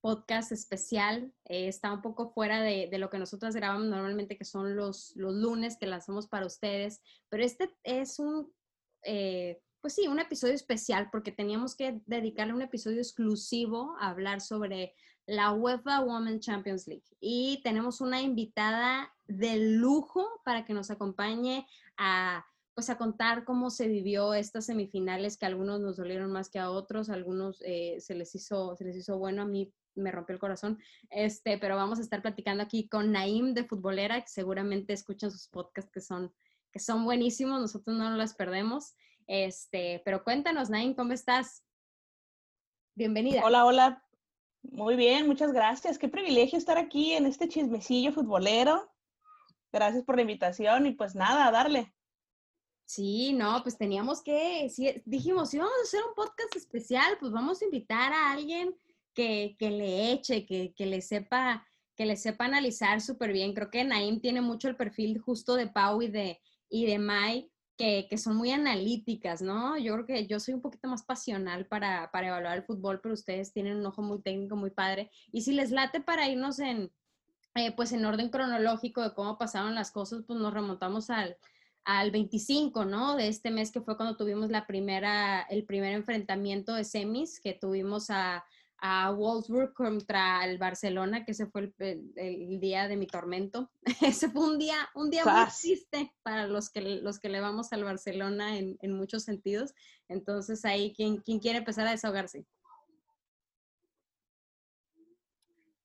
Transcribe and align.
podcast 0.00 0.52
especial. 0.52 1.32
Eh, 1.44 1.68
está 1.68 1.92
un 1.92 2.02
poco 2.02 2.30
fuera 2.30 2.60
de, 2.60 2.88
lo 2.98 3.10
que 3.10 3.18
nosotros 3.18 3.54
grabamos 3.54 3.86
normalmente, 3.86 4.36
que 4.36 4.44
son 4.44 4.76
los, 4.76 5.12
los 5.16 5.34
lunes 5.34 5.76
que 5.78 5.86
lanzamos 5.86 6.26
para 6.28 6.46
ustedes, 6.46 7.00
pero 7.28 7.44
este 7.44 7.70
es 7.82 8.18
un, 8.18 8.52
eh, 9.02 9.60
pues 9.80 9.94
sí, 9.94 10.08
un 10.08 10.20
episodio 10.20 10.54
especial 10.54 11.08
porque 11.10 11.32
teníamos 11.32 11.76
que 11.76 12.00
dedicarle 12.06 12.54
un 12.54 12.62
episodio 12.62 12.98
exclusivo 12.98 13.96
a 14.00 14.08
hablar 14.08 14.40
sobre 14.40 14.94
la 15.26 15.52
UEFA 15.52 16.00
Women's 16.00 16.44
Champions 16.44 16.86
League. 16.86 17.04
Y 17.20 17.60
tenemos 17.62 18.00
una 18.00 18.22
invitada 18.22 19.14
de 19.26 19.58
lujo 19.58 20.26
para 20.44 20.64
que 20.64 20.72
nos 20.72 20.90
acompañe 20.90 21.66
a 21.96 22.44
pues 22.74 22.90
a 22.90 22.96
contar 22.96 23.44
cómo 23.44 23.70
se 23.70 23.88
vivió 23.88 24.34
estas 24.34 24.66
semifinales 24.66 25.36
que 25.36 25.44
a 25.44 25.48
algunos 25.48 25.80
nos 25.80 25.96
dolieron 25.96 26.30
más 26.30 26.48
que 26.48 26.60
a 26.60 26.70
otros, 26.70 27.10
a 27.10 27.14
algunos 27.14 27.60
eh, 27.66 27.96
se 27.98 28.14
les 28.14 28.32
hizo 28.36 28.76
se 28.76 28.84
les 28.84 28.94
hizo 28.94 29.18
bueno, 29.18 29.42
a 29.42 29.46
mí 29.46 29.72
me 30.00 30.10
rompió 30.10 30.34
el 30.34 30.40
corazón. 30.40 30.78
Este, 31.10 31.58
pero 31.58 31.76
vamos 31.76 31.98
a 31.98 32.02
estar 32.02 32.22
platicando 32.22 32.62
aquí 32.62 32.88
con 32.88 33.12
Naim 33.12 33.54
de 33.54 33.64
Futbolera, 33.64 34.20
que 34.20 34.28
seguramente 34.28 34.92
escuchan 34.92 35.30
sus 35.30 35.48
podcasts 35.48 35.90
que 35.92 36.00
son, 36.00 36.32
que 36.72 36.78
son 36.78 37.04
buenísimos, 37.04 37.60
nosotros 37.60 37.96
no 37.96 38.08
nos 38.08 38.18
las 38.18 38.34
perdemos. 38.34 38.94
Este, 39.26 40.02
pero 40.04 40.24
cuéntanos, 40.24 40.70
Naim, 40.70 40.94
¿cómo 40.94 41.12
estás? 41.12 41.64
Bienvenida. 42.94 43.42
Hola, 43.44 43.64
hola. 43.64 44.04
Muy 44.62 44.96
bien, 44.96 45.26
muchas 45.26 45.52
gracias. 45.52 45.98
Qué 45.98 46.08
privilegio 46.08 46.58
estar 46.58 46.78
aquí 46.78 47.12
en 47.12 47.26
este 47.26 47.48
chismecillo 47.48 48.12
futbolero. 48.12 48.90
Gracias 49.72 50.04
por 50.04 50.16
la 50.16 50.22
invitación 50.22 50.86
y 50.86 50.92
pues 50.92 51.14
nada, 51.14 51.46
a 51.46 51.52
darle. 51.52 51.94
Sí, 52.86 53.34
no, 53.34 53.62
pues 53.62 53.76
teníamos 53.76 54.22
que, 54.22 54.72
dijimos, 55.04 55.50
si 55.50 55.58
vamos 55.58 55.74
a 55.78 55.82
hacer 55.82 56.00
un 56.08 56.14
podcast 56.14 56.56
especial, 56.56 57.18
pues 57.20 57.30
vamos 57.32 57.60
a 57.60 57.66
invitar 57.66 58.14
a 58.14 58.32
alguien 58.32 58.74
que, 59.14 59.56
le 59.60 60.12
eche, 60.12 60.46
que, 60.46 60.86
le 60.86 61.00
sepa 61.00 61.66
que 61.96 62.06
le 62.06 62.16
sepa 62.16 62.44
analizar 62.44 63.00
súper 63.00 63.32
bien. 63.32 63.54
Creo 63.54 63.70
que 63.70 63.82
Naim 63.82 64.20
tiene 64.20 64.40
mucho 64.40 64.68
el 64.68 64.76
perfil 64.76 65.18
justo 65.18 65.56
de 65.56 65.66
Pau 65.66 66.00
y 66.00 66.06
de, 66.06 66.40
y 66.70 66.86
de 66.86 66.98
Mai, 67.00 67.50
que, 67.76 68.08
son 68.18 68.36
muy 68.36 68.50
analíticas, 68.50 69.42
¿no? 69.42 69.76
Yo 69.76 69.94
creo 69.94 70.06
que 70.06 70.26
yo 70.26 70.38
soy 70.38 70.54
un 70.54 70.62
poquito 70.62 70.88
más 70.88 71.04
pasional 71.04 71.66
para, 71.66 72.10
para 72.12 72.28
evaluar 72.28 72.56
el 72.56 72.64
fútbol, 72.64 73.00
pero 73.00 73.14
ustedes 73.14 73.52
tienen 73.52 73.78
un 73.78 73.86
ojo 73.86 74.02
muy 74.02 74.22
técnico, 74.22 74.54
muy 74.54 74.70
padre. 74.70 75.10
Y 75.32 75.42
si 75.42 75.52
les 75.52 75.72
late 75.72 76.00
para 76.00 76.28
irnos 76.28 76.60
en, 76.60 76.92
eh, 77.56 77.72
pues 77.74 77.92
en 77.92 78.04
orden 78.04 78.30
cronológico 78.30 79.02
de 79.02 79.14
cómo 79.14 79.36
pasaron 79.36 79.74
las 79.74 79.90
cosas, 79.90 80.22
pues 80.24 80.38
nos 80.38 80.54
remontamos 80.54 81.10
al, 81.10 81.36
al 81.84 82.10
25, 82.10 82.84
¿no? 82.84 83.16
De 83.16 83.28
este 83.28 83.50
mes 83.50 83.72
que 83.72 83.80
fue 83.80 83.96
cuando 83.96 84.16
tuvimos 84.16 84.50
la 84.50 84.66
primera, 84.66 85.42
el 85.42 85.64
primer 85.64 85.94
enfrentamiento 85.94 86.74
de 86.74 86.84
semis, 86.84 87.40
que 87.40 87.54
tuvimos 87.54 88.10
a, 88.10 88.44
a 88.80 89.10
Wolfsburg 89.10 89.74
contra 89.74 90.44
el 90.44 90.58
Barcelona, 90.58 91.24
que 91.24 91.32
ese 91.32 91.46
fue 91.46 91.72
el, 91.78 92.60
día 92.60 92.86
de 92.88 92.96
mi 92.96 93.06
tormento. 93.06 93.70
ese 94.02 94.30
fue 94.30 94.44
un 94.44 94.58
día, 94.58 94.88
un 94.94 95.10
día 95.10 95.24
muy 95.24 95.46
triste 95.60 96.12
para 96.22 96.46
los 96.46 96.70
que, 96.70 96.80
los 96.80 97.18
que 97.18 97.28
le 97.28 97.40
vamos 97.40 97.72
al 97.72 97.84
Barcelona 97.84 98.56
en, 98.56 98.78
en 98.80 98.92
muchos 98.92 99.24
sentidos. 99.24 99.74
Entonces 100.08 100.64
ahí, 100.64 100.92
¿quién, 100.94 101.18
¿quién, 101.18 101.40
quiere 101.40 101.58
empezar 101.58 101.86
a 101.86 101.90
desahogarse? 101.90 102.46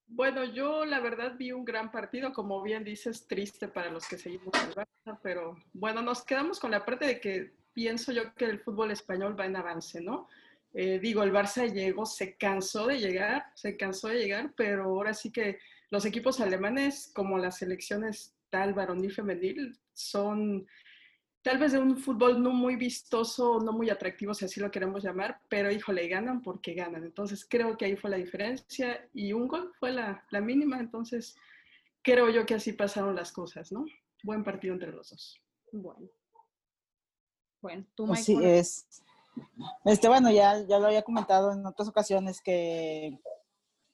Bueno, 0.07 0.43
yo 0.43 0.85
la 0.85 0.99
verdad 0.99 1.33
vi 1.35 1.51
un 1.51 1.65
gran 1.65 1.91
partido, 1.91 2.31
como 2.33 2.61
bien 2.61 2.83
dices, 2.83 3.25
triste 3.27 3.67
para 3.67 3.89
los 3.89 4.07
que 4.07 4.19
seguimos 4.19 4.53
al 4.53 4.75
Barça, 4.75 5.19
pero 5.23 5.57
bueno, 5.73 6.03
nos 6.03 6.23
quedamos 6.23 6.59
con 6.59 6.69
la 6.69 6.85
parte 6.85 7.05
de 7.07 7.19
que 7.19 7.53
pienso 7.73 8.11
yo 8.11 8.33
que 8.35 8.45
el 8.45 8.59
fútbol 8.59 8.91
español 8.91 9.37
va 9.37 9.47
en 9.47 9.55
avance, 9.55 9.99
¿no? 9.99 10.27
Eh, 10.73 10.99
digo, 10.99 11.23
el 11.23 11.31
Barça 11.31 11.71
llegó, 11.71 12.05
se 12.05 12.35
cansó 12.35 12.87
de 12.87 12.99
llegar, 12.99 13.45
se 13.55 13.77
cansó 13.77 14.07
de 14.07 14.19
llegar, 14.19 14.53
pero 14.55 14.85
ahora 14.85 15.13
sí 15.13 15.31
que 15.31 15.59
los 15.91 16.05
equipos 16.05 16.39
alemanes, 16.39 17.11
como 17.13 17.37
las 17.37 17.59
selecciones 17.59 18.35
tal 18.49 18.73
varonil 18.73 19.11
femenil, 19.11 19.77
son 19.93 20.65
tal 21.43 21.59
vez 21.59 21.73
de 21.73 21.79
un 21.79 21.97
fútbol 21.97 22.41
no 22.41 22.51
muy 22.51 22.75
vistoso, 22.75 23.59
no 23.59 23.73
muy 23.73 23.89
atractivo, 23.89 24.33
si 24.33 24.45
así 24.45 24.59
lo 24.59 24.71
queremos 24.71 25.03
llamar, 25.03 25.39
pero 25.49 25.71
híjole, 25.71 26.07
ganan 26.07 26.41
porque 26.41 26.73
ganan. 26.73 27.03
Entonces 27.03 27.45
creo 27.47 27.77
que 27.77 27.85
ahí 27.85 27.95
fue 27.95 28.09
la 28.09 28.17
diferencia 28.17 29.07
y 29.13 29.33
un 29.33 29.47
gol 29.47 29.71
fue 29.79 29.91
la, 29.91 30.25
la 30.31 30.41
mínima, 30.41 30.79
entonces 30.79 31.35
creo 32.01 32.29
yo 32.29 32.45
que 32.45 32.55
así 32.55 32.73
pasaron 32.73 33.15
las 33.15 33.31
cosas, 33.31 33.71
¿no? 33.71 33.85
Buen 34.23 34.43
partido 34.43 34.73
entre 34.73 34.91
los 34.91 35.09
dos. 35.11 35.41
Bueno. 35.71 36.09
Bueno, 37.61 37.85
tú, 37.95 38.11
Así 38.11 38.37
es. 38.41 39.03
Este, 39.85 40.07
bueno, 40.07 40.31
ya, 40.31 40.59
ya 40.67 40.79
lo 40.79 40.87
había 40.87 41.03
comentado 41.03 41.51
en 41.51 41.65
otras 41.65 41.87
ocasiones 41.87 42.41
que 42.41 43.19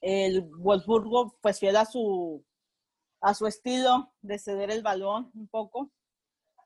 el 0.01 0.41
Wolfsburgo, 0.41 1.35
pues 1.41 1.59
fiel 1.59 1.75
a 1.75 1.85
su, 1.85 2.45
a 3.21 3.33
su 3.33 3.47
estilo 3.47 4.11
de 4.21 4.39
ceder 4.39 4.71
el 4.71 4.83
balón 4.83 5.31
un 5.33 5.47
poco. 5.47 5.91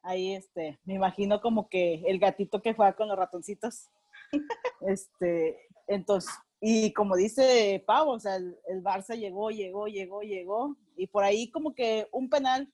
Ahí, 0.01 0.33
este, 0.33 0.79
me 0.83 0.95
imagino 0.95 1.39
como 1.41 1.69
que 1.69 2.03
el 2.05 2.19
gatito 2.19 2.61
que 2.61 2.73
juega 2.73 2.95
con 2.95 3.07
los 3.07 3.17
ratoncitos. 3.17 3.89
Este, 4.85 5.57
entonces, 5.87 6.29
y 6.59 6.91
como 6.91 7.15
dice 7.15 7.81
Pau, 7.85 8.09
o 8.09 8.19
sea, 8.19 8.35
el, 8.35 8.83
Barça 8.83 9.17
llegó, 9.17 9.49
llegó, 9.49 9.87
llegó, 9.87 10.21
llegó, 10.21 10.75
y 10.97 11.07
por 11.07 11.23
ahí 11.23 11.49
como 11.51 11.73
que 11.73 12.07
un 12.11 12.29
penal 12.29 12.71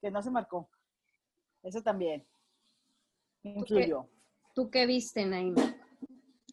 que 0.00 0.10
no 0.10 0.22
se 0.22 0.30
marcó. 0.30 0.68
Eso 1.62 1.82
también 1.82 2.26
influyó. 3.42 4.08
¿Tú 4.54 4.70
qué 4.70 4.86
viste, 4.86 5.24
Naima? 5.24 5.74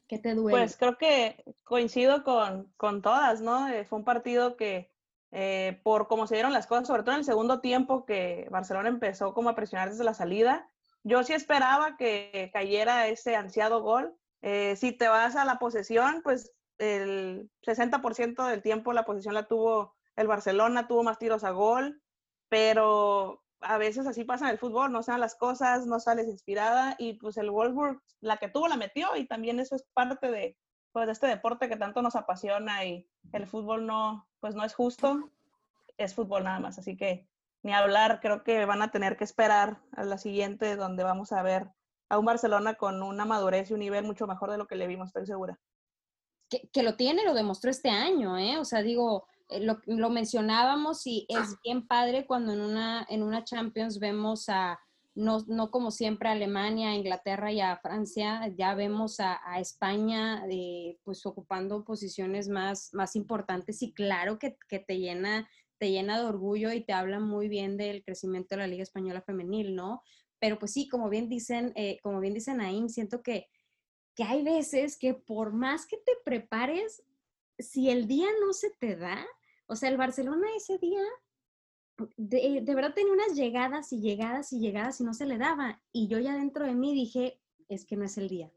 ¿Qué 0.07 0.17
te 0.19 0.33
duele? 0.33 0.57
Pues 0.57 0.77
creo 0.77 0.97
que 0.97 1.43
coincido 1.63 2.23
con, 2.23 2.71
con 2.77 3.01
todas, 3.01 3.41
¿no? 3.41 3.67
Eh, 3.67 3.85
fue 3.85 3.99
un 3.99 4.05
partido 4.05 4.55
que, 4.55 4.91
eh, 5.31 5.79
por 5.83 6.07
cómo 6.07 6.25
se 6.25 6.35
dieron 6.35 6.53
las 6.53 6.65
cosas, 6.65 6.87
sobre 6.87 7.03
todo 7.03 7.13
en 7.13 7.19
el 7.19 7.25
segundo 7.25 7.61
tiempo, 7.61 8.05
que 8.05 8.47
Barcelona 8.49 8.89
empezó 8.89 9.33
como 9.33 9.49
a 9.49 9.55
presionar 9.55 9.89
desde 9.89 10.03
la 10.03 10.13
salida, 10.13 10.67
yo 11.03 11.23
sí 11.23 11.33
esperaba 11.33 11.97
que 11.97 12.49
cayera 12.53 13.07
ese 13.07 13.35
ansiado 13.35 13.81
gol. 13.81 14.15
Eh, 14.41 14.75
si 14.75 14.91
te 14.91 15.07
vas 15.07 15.35
a 15.35 15.45
la 15.45 15.59
posesión, 15.59 16.21
pues 16.23 16.53
el 16.77 17.49
60% 17.65 18.47
del 18.47 18.61
tiempo 18.61 18.93
la 18.93 19.05
posesión 19.05 19.33
la 19.33 19.47
tuvo 19.47 19.95
el 20.15 20.27
Barcelona, 20.27 20.87
tuvo 20.87 21.03
más 21.03 21.19
tiros 21.19 21.43
a 21.43 21.51
gol, 21.51 22.01
pero 22.49 23.43
a 23.61 23.77
veces 23.77 24.07
así 24.07 24.23
pasa 24.23 24.45
en 24.45 24.51
el 24.51 24.57
fútbol, 24.57 24.91
no 24.91 25.03
sean 25.03 25.19
las 25.19 25.35
cosas, 25.35 25.85
no 25.85 25.99
sales 25.99 26.27
inspirada 26.27 26.95
y 26.97 27.13
pues 27.13 27.37
el 27.37 27.51
Wolfsburg, 27.51 28.01
la 28.21 28.37
que 28.37 28.49
tuvo 28.49 28.67
la 28.67 28.77
metió 28.77 29.15
y 29.15 29.27
también 29.27 29.59
eso 29.59 29.75
es 29.75 29.83
parte 29.93 30.31
de, 30.31 30.57
pues, 30.91 31.09
este 31.09 31.27
deporte 31.27 31.69
que 31.69 31.77
tanto 31.77 32.01
nos 32.01 32.15
apasiona 32.15 32.85
y 32.85 33.07
el 33.33 33.47
fútbol 33.47 33.85
no, 33.85 34.27
pues 34.39 34.55
no 34.55 34.63
es 34.63 34.73
justo, 34.73 35.29
es 35.97 36.15
fútbol 36.15 36.43
nada 36.43 36.59
más, 36.59 36.79
así 36.79 36.95
que 36.95 37.27
ni 37.61 37.73
hablar, 37.73 38.19
creo 38.21 38.43
que 38.43 38.65
van 38.65 38.81
a 38.81 38.91
tener 38.91 39.17
que 39.17 39.25
esperar 39.25 39.81
a 39.91 40.03
la 40.03 40.17
siguiente 40.17 40.77
donde 40.77 41.03
vamos 41.03 41.33
a 41.33 41.41
ver 41.41 41.69
a 42.07 42.17
un 42.17 42.25
Barcelona 42.25 42.75
con 42.75 43.03
una 43.03 43.25
madurez 43.25 43.69
y 43.69 43.73
un 43.73 43.81
nivel 43.81 44.05
mucho 44.05 44.25
mejor 44.25 44.49
de 44.51 44.57
lo 44.57 44.67
que 44.67 44.75
le 44.75 44.87
vimos, 44.87 45.07
estoy 45.07 45.25
segura. 45.25 45.59
Que, 46.49 46.69
que 46.73 46.81
lo 46.81 46.95
tiene, 46.95 47.25
lo 47.25 47.33
demostró 47.33 47.69
este 47.69 47.89
año, 47.89 48.37
¿eh? 48.37 48.57
O 48.57 48.65
sea, 48.65 48.81
digo, 48.81 49.27
lo, 49.49 49.79
lo, 49.85 50.09
mencionábamos 50.09 51.05
y 51.07 51.25
es 51.27 51.55
bien 51.63 51.87
padre 51.87 52.25
cuando 52.25 52.53
en 52.53 52.61
una, 52.61 53.05
en 53.09 53.23
una 53.23 53.43
Champions 53.43 53.99
vemos 53.99 54.47
a, 54.49 54.79
no, 55.15 55.43
no 55.47 55.71
como 55.71 55.91
siempre 55.91 56.29
a 56.29 56.33
Alemania, 56.33 56.89
a 56.89 56.95
Inglaterra 56.95 57.51
y 57.51 57.59
a 57.59 57.77
Francia, 57.77 58.47
ya 58.55 58.75
vemos 58.75 59.19
a, 59.19 59.39
a 59.43 59.59
España 59.59 60.43
eh, 60.49 60.97
pues 61.03 61.25
ocupando 61.25 61.83
posiciones 61.83 62.47
más, 62.47 62.89
más 62.93 63.15
importantes 63.15 63.81
y 63.81 63.91
claro 63.91 64.39
que, 64.39 64.57
que, 64.67 64.79
te, 64.79 64.99
llena, 64.99 65.49
te 65.77 65.91
llena 65.91 66.19
de 66.19 66.25
orgullo 66.25 66.71
y 66.71 66.81
te 66.81 66.93
habla 66.93 67.19
muy 67.19 67.49
bien 67.49 67.75
del 67.75 68.03
crecimiento 68.03 68.55
de 68.55 68.61
la 68.61 68.67
Liga 68.67 68.83
Española 68.83 69.21
Femenil, 69.21 69.75
¿no? 69.75 70.01
Pero 70.39 70.57
pues 70.57 70.71
sí, 70.71 70.87
como 70.87 71.09
bien 71.09 71.27
dicen, 71.27 71.73
eh, 71.75 71.99
como 72.01 72.19
bien 72.21 72.33
dicen 72.33 72.61
ahí, 72.61 72.87
siento 72.87 73.21
que, 73.21 73.47
que 74.15 74.23
hay 74.23 74.43
veces 74.43 74.97
que 74.97 75.13
por 75.15 75.51
más 75.53 75.85
que 75.85 75.97
te 75.97 76.13
prepares, 76.23 77.03
si 77.57 77.89
el 77.89 78.07
día 78.07 78.27
no 78.39 78.53
se 78.53 78.69
te 78.79 78.95
da, 78.95 79.25
o 79.69 79.75
sea, 79.75 79.89
el 79.89 79.97
Barcelona 79.97 80.47
ese 80.57 80.77
día 80.79 81.03
de, 82.17 82.63
verdad 82.75 82.93
tenía 82.93 83.13
unas 83.13 83.35
llegadas 83.35 83.93
y 83.93 83.99
llegadas 83.99 84.51
y 84.51 84.59
llegadas 84.59 84.99
y 84.99 85.03
no 85.03 85.13
se 85.13 85.25
le 85.25 85.37
daba. 85.37 85.81
Y 85.91 86.07
yo 86.07 86.19
ya 86.19 86.33
dentro 86.33 86.65
de 86.65 86.73
mí 86.73 86.93
dije, 86.93 87.39
es 87.67 87.85
que 87.85 87.95
no 87.95 88.05
es 88.05 88.17
el 88.17 88.29
día. 88.29 88.51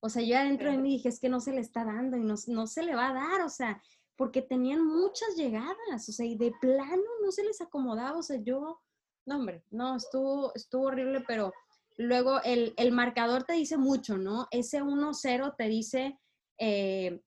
O 0.00 0.08
sea, 0.08 0.22
yo 0.22 0.30
ya 0.30 0.44
dentro 0.44 0.70
de 0.70 0.78
mí 0.78 0.90
dije, 0.90 1.08
es 1.08 1.20
que 1.20 1.28
no 1.28 1.40
se 1.40 1.52
le 1.52 1.60
está 1.60 1.84
dando 1.84 2.16
y 2.16 2.22
no, 2.22 2.34
no 2.46 2.66
se 2.66 2.82
le 2.82 2.94
va 2.94 3.10
a 3.10 3.14
dar. 3.14 3.42
O 3.42 3.48
sea, 3.48 3.82
porque 4.16 4.42
tenían 4.42 4.86
muchas 4.86 5.34
llegadas, 5.36 6.08
o 6.08 6.12
sea, 6.12 6.26
y 6.26 6.36
de 6.36 6.52
plano 6.60 7.02
no 7.22 7.32
se 7.32 7.44
les 7.44 7.60
acomodaba, 7.60 8.18
o 8.18 8.22
sea, 8.22 8.36
yo, 8.36 8.80
no, 9.26 9.36
hombre, 9.36 9.64
no, 9.70 9.96
estuvo, 9.96 10.52
estuvo 10.54 10.84
horrible, 10.84 11.24
pero 11.26 11.52
luego 11.96 12.40
el, 12.42 12.74
el 12.76 12.92
marcador 12.92 13.44
te 13.44 13.54
dice 13.54 13.78
mucho, 13.78 14.18
¿no? 14.18 14.46
Ese 14.50 14.82
1-0 14.82 15.54
te 15.56 15.68
dice, 15.68 16.18
eh, 16.58 17.20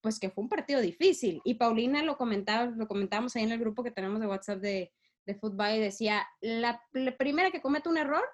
pues 0.00 0.18
que 0.18 0.30
fue 0.30 0.44
un 0.44 0.48
partido 0.48 0.80
difícil. 0.80 1.40
Y 1.44 1.54
Paulina 1.54 2.02
lo 2.02 2.16
comentaba, 2.16 2.66
lo 2.66 2.86
comentábamos 2.86 3.34
ahí 3.36 3.44
en 3.44 3.52
el 3.52 3.58
grupo 3.58 3.82
que 3.82 3.90
tenemos 3.90 4.20
de 4.20 4.26
WhatsApp 4.26 4.60
de, 4.60 4.92
de 5.26 5.34
fútbol 5.34 5.74
y 5.74 5.80
decía, 5.80 6.26
la, 6.40 6.82
primera 7.18 7.50
que 7.50 7.62
comete 7.62 7.88
un 7.88 7.98
error, 7.98 8.24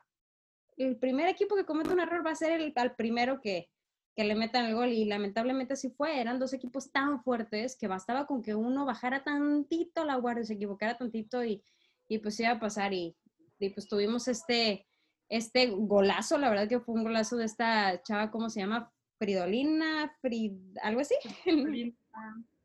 el 0.76 0.96
primer 0.98 1.28
equipo 1.28 1.56
que 1.56 1.64
comete 1.64 1.90
un 1.90 2.00
error 2.00 2.26
va 2.26 2.30
a 2.30 2.36
ser 2.36 2.52
el, 2.52 2.72
al 2.76 2.96
primero 2.96 3.40
que, 3.40 3.70
que 4.16 4.24
le 4.24 4.34
metan 4.34 4.66
el 4.66 4.74
gol 4.74 4.88
y 4.88 5.04
lamentablemente 5.04 5.74
así 5.74 5.90
fue, 5.90 6.20
eran 6.20 6.38
dos 6.38 6.52
equipos 6.52 6.90
tan 6.90 7.22
fuertes 7.22 7.76
que 7.76 7.88
bastaba 7.88 8.26
con 8.26 8.42
que 8.42 8.54
uno 8.54 8.84
bajara 8.84 9.22
tantito 9.22 10.04
la 10.04 10.16
guardia, 10.16 10.44
se 10.44 10.54
equivocara 10.54 10.96
tantito 10.96 11.44
y, 11.44 11.62
y 12.08 12.18
pues 12.18 12.38
iba 12.40 12.50
a 12.50 12.60
pasar 12.60 12.92
y, 12.92 13.16
y, 13.58 13.70
pues 13.70 13.86
tuvimos 13.86 14.26
este, 14.26 14.86
este 15.28 15.66
golazo, 15.66 16.38
la 16.38 16.50
verdad 16.50 16.68
que 16.68 16.80
fue 16.80 16.94
un 16.94 17.04
golazo 17.04 17.36
de 17.36 17.44
esta 17.44 18.02
chava, 18.02 18.30
¿cómo 18.30 18.50
se 18.50 18.60
llama? 18.60 18.92
Fridolina, 19.20 20.10
Frid, 20.22 20.78
algo 20.82 21.02
así. 21.02 21.14
Fridolina, 21.44 21.94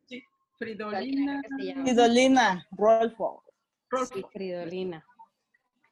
sí, 0.08 0.24
Fridolina. 0.58 1.42
Fridolina, 1.84 2.68
Rolfo. 2.72 3.44
Sí, 4.14 4.24
Fridolina. 4.32 5.06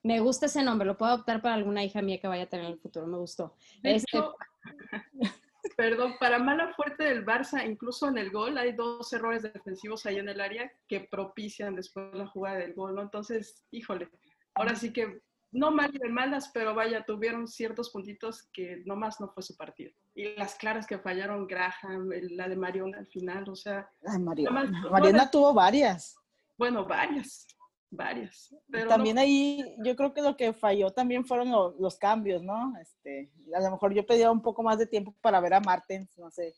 Me 0.04 0.22
gusta 0.22 0.46
ese 0.46 0.64
nombre, 0.64 0.88
lo 0.88 0.98
puedo 0.98 1.12
adoptar 1.12 1.42
para 1.42 1.56
alguna 1.56 1.84
hija 1.84 2.02
mía 2.02 2.18
que 2.18 2.30
vaya 2.30 2.44
a 2.44 2.50
tener 2.50 2.66
en 2.66 2.72
el 2.72 2.80
futuro, 2.80 3.06
me 3.08 3.18
gustó. 3.18 3.56
De 3.82 3.96
este... 3.96 4.18
hecho, 4.18 4.36
perdón, 5.78 6.16
para 6.18 6.40
mala 6.40 6.74
fuerte 6.74 7.04
del 7.04 7.26
Barça, 7.26 7.70
incluso 7.70 8.08
en 8.08 8.18
el 8.18 8.32
gol 8.32 8.58
hay 8.58 8.72
dos 8.72 9.12
errores 9.12 9.44
defensivos 9.44 10.06
ahí 10.06 10.18
en 10.18 10.30
el 10.30 10.40
área 10.40 10.72
que 10.88 11.02
propician 11.02 11.76
después 11.76 12.14
la 12.14 12.28
jugada 12.28 12.60
del 12.60 12.74
gol, 12.74 12.96
¿no? 12.96 13.02
Entonces, 13.02 13.66
híjole, 13.72 14.08
ahora 14.54 14.76
sí 14.76 14.94
que 14.94 15.22
no 15.54 15.72
mal 15.72 15.92
de 15.92 16.10
malas, 16.10 16.50
pero 16.54 16.74
vaya, 16.74 17.06
tuvieron 17.06 17.48
ciertos 17.48 17.92
puntitos 17.92 18.50
que 18.52 18.84
nomás 18.86 19.20
no 19.20 19.30
fue 19.30 19.44
su 19.44 19.56
partido. 19.56 19.92
Y 20.16 20.36
las 20.36 20.56
claras 20.56 20.88
que 20.88 20.98
fallaron 20.98 21.48
Graham, 21.48 22.10
la 22.32 22.50
de 22.50 22.56
Mariona 22.56 22.98
al 22.98 23.08
final, 23.08 23.48
o 23.48 23.56
sea... 23.56 23.90
Ay, 24.06 24.20
Mariona, 24.20 24.72
Mariona 24.92 25.30
tuvo 25.30 25.54
varias. 25.54 26.16
Bueno, 26.58 26.86
varias, 26.86 27.48
varias. 27.90 28.54
Pero 28.70 28.90
también 28.90 29.16
no... 29.16 29.22
ahí 29.22 29.76
yo 29.86 29.96
creo 29.96 30.14
que 30.14 30.22
lo 30.22 30.36
que 30.36 30.54
falló 30.54 30.92
también 30.92 31.26
fueron 31.26 31.52
lo, 31.52 31.76
los 31.80 31.98
cambios, 31.98 32.42
¿no? 32.42 32.74
Este, 32.82 33.32
a 33.56 33.62
lo 33.62 33.72
mejor 33.72 33.94
yo 33.94 34.06
pedía 34.06 34.32
un 34.32 34.42
poco 34.42 34.64
más 34.64 34.78
de 34.80 34.88
tiempo 34.88 35.16
para 35.22 35.40
ver 35.40 35.54
a 35.54 35.60
Martens, 35.60 36.18
no 36.18 36.32
sé. 36.32 36.54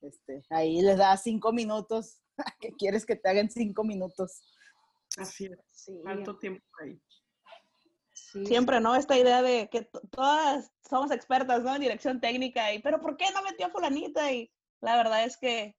Este, 0.00 0.42
ahí 0.50 0.80
les 0.80 0.96
da 0.96 1.16
cinco 1.16 1.52
minutos. 1.52 2.22
¿Qué 2.60 2.72
quieres 2.72 3.04
que 3.04 3.16
te 3.16 3.28
hagan 3.28 3.50
cinco 3.50 3.84
minutos? 3.84 4.42
Así 5.16 5.46
es, 5.46 5.58
sí. 5.72 6.00
alto 6.06 6.38
tiempo 6.38 6.64
ahí. 6.82 7.00
Sí, 8.32 8.44
Siempre, 8.44 8.78
¿no? 8.80 8.94
Esta 8.94 9.16
idea 9.16 9.40
de 9.40 9.70
que 9.70 9.88
todas 10.10 10.70
somos 10.86 11.10
expertas, 11.10 11.62
¿no? 11.62 11.74
En 11.74 11.80
dirección 11.80 12.20
técnica 12.20 12.74
y, 12.74 12.80
pero 12.80 13.00
¿por 13.00 13.16
qué 13.16 13.24
no 13.32 13.42
metió 13.42 13.66
a 13.66 13.70
fulanita? 13.70 14.30
Y 14.30 14.52
la 14.82 14.96
verdad 14.96 15.24
es 15.24 15.38
que 15.38 15.78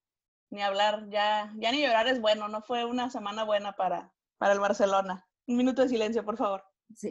ni 0.49 0.63
hablar, 0.63 1.07
ya, 1.09 1.53
ya 1.57 1.71
ni 1.71 1.83
llorar 1.83 2.07
es 2.07 2.19
bueno, 2.19 2.47
no 2.47 2.63
fue 2.63 2.85
una 2.85 3.11
semana 3.11 3.43
buena 3.43 3.73
para, 3.73 4.11
para 4.39 4.53
el 4.53 4.59
Barcelona. 4.59 5.27
Un 5.45 5.57
minuto 5.57 5.83
de 5.83 5.89
silencio, 5.89 6.25
por 6.25 6.37
favor. 6.37 6.63
Sí, 6.95 7.09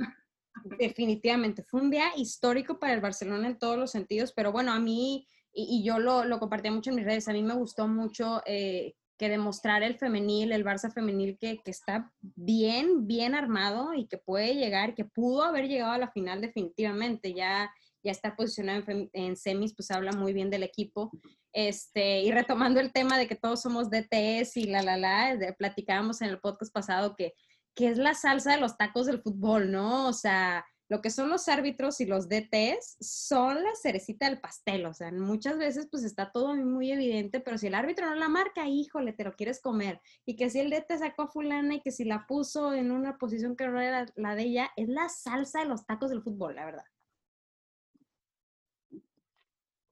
definitivamente. 0.77 1.63
Fue 1.63 1.83
un 1.83 1.91
día 1.91 2.17
histórico 2.17 2.81
para 2.81 2.95
el 2.95 3.01
Barcelona 3.01 3.47
en 3.47 3.59
todos 3.61 3.79
los 3.79 3.93
sentidos, 3.93 4.33
pero 4.33 4.51
bueno, 4.51 4.73
a 4.73 4.81
mí, 4.81 5.29
y, 5.53 5.79
y 5.79 5.85
yo 5.85 6.01
lo, 6.01 6.25
lo 6.25 6.41
compartía 6.41 6.73
mucho 6.73 6.91
en 6.91 6.97
mis 6.97 7.05
redes, 7.05 7.29
a 7.29 7.33
mí 7.33 7.45
me 7.45 7.55
gustó 7.55 7.87
mucho 7.87 8.43
eh, 8.45 8.97
que 9.19 9.29
demostrar 9.29 9.83
el 9.83 9.99
femenil, 9.99 10.53
el 10.53 10.65
Barça 10.65 10.93
femenil 10.93 11.37
que, 11.39 11.59
que, 11.59 11.71
está 11.71 12.13
bien, 12.21 13.07
bien 13.07 13.35
armado 13.35 13.93
y 13.95 14.07
que 14.07 14.17
puede 14.17 14.55
llegar, 14.55 14.95
que 14.95 15.05
pudo 15.05 15.43
haber 15.43 15.69
llegado 15.69 15.93
a 15.93 15.99
la 15.99 16.11
final 16.13 16.41
definitivamente, 16.41 17.35
ya, 17.35 17.71
ya 18.05 18.13
está 18.13 18.37
posicionado 18.37 18.85
en, 19.13 19.37
semis, 19.37 19.75
pues 19.75 19.91
habla 19.91 20.13
muy 20.13 20.33
bien 20.33 20.51
del 20.51 20.63
equipo. 20.63 21.11
Este, 21.53 22.23
y 22.23 22.31
retomando 22.31 22.79
el 22.79 22.93
tema 22.93 23.19
de 23.19 23.27
que 23.27 23.35
todos 23.35 23.61
somos 23.61 23.91
DTS 23.91 24.57
y 24.57 24.67
la, 24.67 24.83
la, 24.83 24.97
la, 24.97 25.37
de, 25.37 25.53
platicábamos 25.53 26.23
en 26.23 26.29
el 26.29 26.39
podcast 26.39 26.73
pasado 26.73 27.17
que, 27.17 27.35
que 27.75 27.89
es 27.89 27.99
la 27.99 28.15
salsa 28.15 28.53
de 28.53 28.61
los 28.61 28.77
tacos 28.77 29.07
del 29.07 29.21
fútbol, 29.21 29.73
¿no? 29.73 30.09
O 30.09 30.13
sea, 30.13 30.65
lo 30.89 31.03
que 31.03 31.11
son 31.11 31.29
los 31.29 31.49
árbitros 31.49 32.01
y 32.01 32.07
los 32.07 32.29
DTs 32.29 32.97
son 33.01 33.63
la 33.63 33.75
cerecita 33.81 34.27
del 34.29 34.41
pastel, 34.41 34.87
o 34.87 34.95
sea, 34.95 35.13
muchas 35.13 35.59
veces 35.59 35.87
pues 35.91 36.03
está 36.03 36.33
todo 36.33 36.55
muy 36.57 36.91
evidente, 36.91 37.41
pero 37.41 37.59
si 37.59 37.67
el 37.67 37.75
árbitro 37.75 38.07
no 38.07 38.15
la 38.15 38.29
marca, 38.29 38.67
híjole, 38.67 39.13
te 39.13 39.25
lo 39.25 39.35
quieres 39.35 39.61
comer. 39.61 40.01
Y 40.25 40.37
que 40.37 40.49
si 40.49 40.61
el 40.61 40.71
DT 40.71 40.99
sacó 40.99 41.23
a 41.23 41.29
fulana 41.29 41.75
y 41.75 41.83
que 41.83 41.93
si 41.93 42.05
la 42.05 42.27
puso 42.27 42.73
en 42.73 42.91
una 42.91 43.19
posición 43.19 43.55
que 43.55 43.69
no 43.69 43.81
era 43.81 44.07
la 44.17 44.35
de 44.35 44.45
ella, 44.45 44.71
es 44.77 44.89
la 44.89 45.09
salsa 45.11 45.61
de 45.61 45.67
los 45.67 45.85
tacos 45.85 46.11
del 46.11 46.23
fútbol, 46.23 46.57
la 46.57 46.65
verdad. 46.65 46.85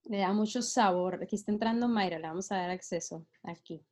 Le 0.05 0.19
da 0.19 0.33
mucho 0.33 0.63
sabor. 0.63 1.21
Aquí 1.23 1.37
está 1.37 1.53
entrando 1.53 1.89
Mayra, 1.89 2.19
le 2.19 2.29
vamos 2.29 2.51
a 2.53 2.57
dar 2.57 2.71
acceso 2.71 3.27
aquí. 3.43 3.85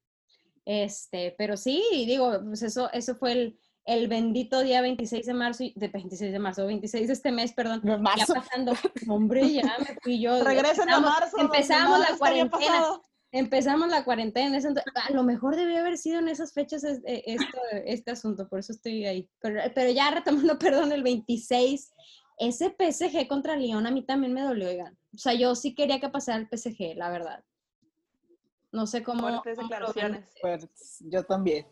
Este, 0.64 1.34
pero 1.36 1.56
sí, 1.56 1.82
digo, 2.06 2.40
pues 2.44 2.62
eso, 2.62 2.90
eso 2.92 3.14
fue 3.16 3.32
el, 3.32 3.60
el 3.86 4.08
bendito 4.08 4.60
día 4.60 4.81
26 4.81 5.26
de 5.26 5.34
marzo, 5.34 5.64
de 5.75 5.88
26 5.88 6.32
de 6.32 6.38
marzo, 6.38 6.66
26 6.66 7.06
de 7.06 7.12
este 7.12 7.32
mes, 7.32 7.52
perdón, 7.52 7.82
marzo. 8.00 8.34
ya 8.34 8.40
pasando, 8.40 8.72
hombre, 9.08 9.52
ya 9.52 9.76
me 9.78 9.96
fui 10.02 10.20
yo. 10.20 10.42
Regresen 10.42 10.88
a 10.88 11.00
marzo. 11.00 11.38
Empezamos 11.38 11.98
la 11.98 12.16
cuarentena. 12.16 13.00
Empezamos 13.31 13.88
la 13.88 14.04
cuarentena. 14.04 14.58
a 14.94 15.12
lo 15.12 15.22
mejor 15.25 15.56
debió 15.56 15.81
haber 15.81 15.98
sido 15.98 16.20
en 16.20 16.28
esas 16.28 16.52
fechas 16.52 16.84
esto, 16.84 17.58
este 17.84 18.12
asunto, 18.12 18.48
por 18.48 18.60
eso 18.60 18.72
estoy 18.72 19.04
ahí. 19.06 19.28
Pero, 19.40 19.60
pero 19.75 19.90
ya 19.90 20.10
retomando, 20.10 20.58
perdón, 20.58 20.92
el 20.92 21.02
26, 21.02 21.92
ese 22.38 22.75
PSG 22.78 23.26
contra 23.28 23.56
Lyon 23.56 23.87
a 23.87 23.90
mí 23.90 24.02
también 24.02 24.32
me 24.32 24.42
dolió, 24.42 24.69
oigan. 24.69 24.96
O 25.12 25.19
sea, 25.19 25.34
yo 25.34 25.54
sí 25.54 25.75
quería 25.75 26.00
que 26.00 26.08
pasara 26.08 26.38
el 26.38 26.48
PSG, 26.48 26.96
la 26.96 27.10
verdad. 27.10 27.44
No 28.72 28.87
sé 28.87 29.02
cómo. 29.02 29.20
Fuertes 29.20 29.58
declaraciones. 29.58 30.34
Fuertes. 30.40 30.98
Yo 31.00 31.22
también. 31.25 31.66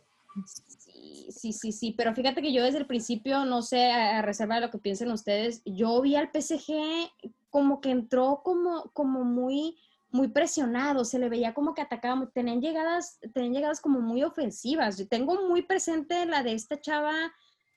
Sí, 0.46 1.28
sí, 1.30 1.52
sí, 1.52 1.72
sí, 1.72 1.94
pero 1.96 2.14
fíjate 2.14 2.42
que 2.42 2.52
yo 2.52 2.64
desde 2.64 2.78
el 2.78 2.86
principio, 2.86 3.44
no 3.44 3.62
sé, 3.62 3.90
a 3.90 4.22
reserva 4.22 4.56
de 4.56 4.62
lo 4.62 4.70
que 4.70 4.78
piensen 4.78 5.10
ustedes, 5.10 5.62
yo 5.64 6.00
vi 6.00 6.16
al 6.16 6.30
PSG 6.30 7.10
como 7.50 7.80
que 7.80 7.90
entró 7.90 8.40
como, 8.42 8.90
como 8.92 9.24
muy, 9.24 9.76
muy 10.10 10.28
presionado, 10.28 11.04
se 11.04 11.18
le 11.18 11.28
veía 11.28 11.54
como 11.54 11.74
que 11.74 11.82
atacaba, 11.82 12.30
tenían 12.32 12.60
llegadas, 12.60 13.18
tenían 13.34 13.54
llegadas 13.54 13.80
como 13.80 14.00
muy 14.00 14.22
ofensivas. 14.22 15.02
Tengo 15.08 15.48
muy 15.48 15.62
presente 15.62 16.24
la 16.26 16.42
de 16.42 16.54
esta 16.54 16.80
chava, 16.80 17.32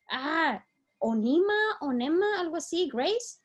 ah, 0.10 0.64
Onima, 1.00 1.54
Onema, 1.82 2.40
algo 2.40 2.58
así, 2.58 2.90
Grace, 2.92 3.40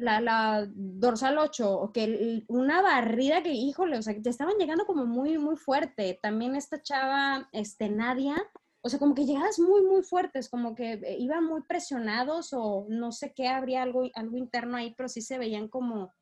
la, 0.00 0.20
la 0.20 0.66
dorsal 0.72 1.38
8, 1.38 1.90
que 1.94 2.44
una 2.48 2.82
barrida 2.82 3.42
que, 3.42 3.52
híjole, 3.52 3.98
o 3.98 4.02
sea, 4.02 4.20
te 4.20 4.30
estaban 4.30 4.56
llegando 4.56 4.86
como 4.86 5.06
muy, 5.06 5.38
muy 5.38 5.56
fuerte. 5.56 6.18
También 6.22 6.56
esta 6.56 6.82
chava, 6.82 7.48
este, 7.52 7.88
Nadia, 7.88 8.36
o 8.82 8.88
sea, 8.88 8.98
como 8.98 9.14
que 9.14 9.26
llegadas 9.26 9.58
muy, 9.58 9.82
muy 9.82 10.02
fuertes, 10.02 10.48
como 10.48 10.74
que 10.74 10.94
eh, 10.94 11.16
iban 11.18 11.44
muy 11.44 11.62
presionados 11.62 12.52
o 12.52 12.86
no 12.88 13.12
sé 13.12 13.32
qué, 13.34 13.48
habría 13.48 13.82
algo, 13.82 14.08
algo 14.14 14.36
interno 14.38 14.76
ahí, 14.76 14.94
pero 14.96 15.08
sí 15.08 15.20
se 15.20 15.38
veían 15.38 15.68
como, 15.68 16.12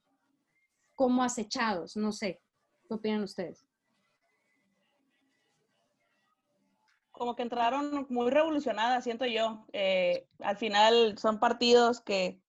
como 0.94 1.22
acechados, 1.22 1.96
no 1.96 2.10
sé. 2.12 2.40
¿Qué 2.88 2.94
opinan 2.94 3.22
ustedes? 3.22 3.64
Como 7.12 7.36
que 7.36 7.42
entraron 7.42 8.06
muy 8.10 8.30
revolucionadas, 8.30 9.04
siento 9.04 9.26
yo. 9.26 9.64
Eh, 9.72 10.26
al 10.40 10.56
final 10.56 11.18
son 11.18 11.38
partidos 11.38 12.00
que 12.00 12.40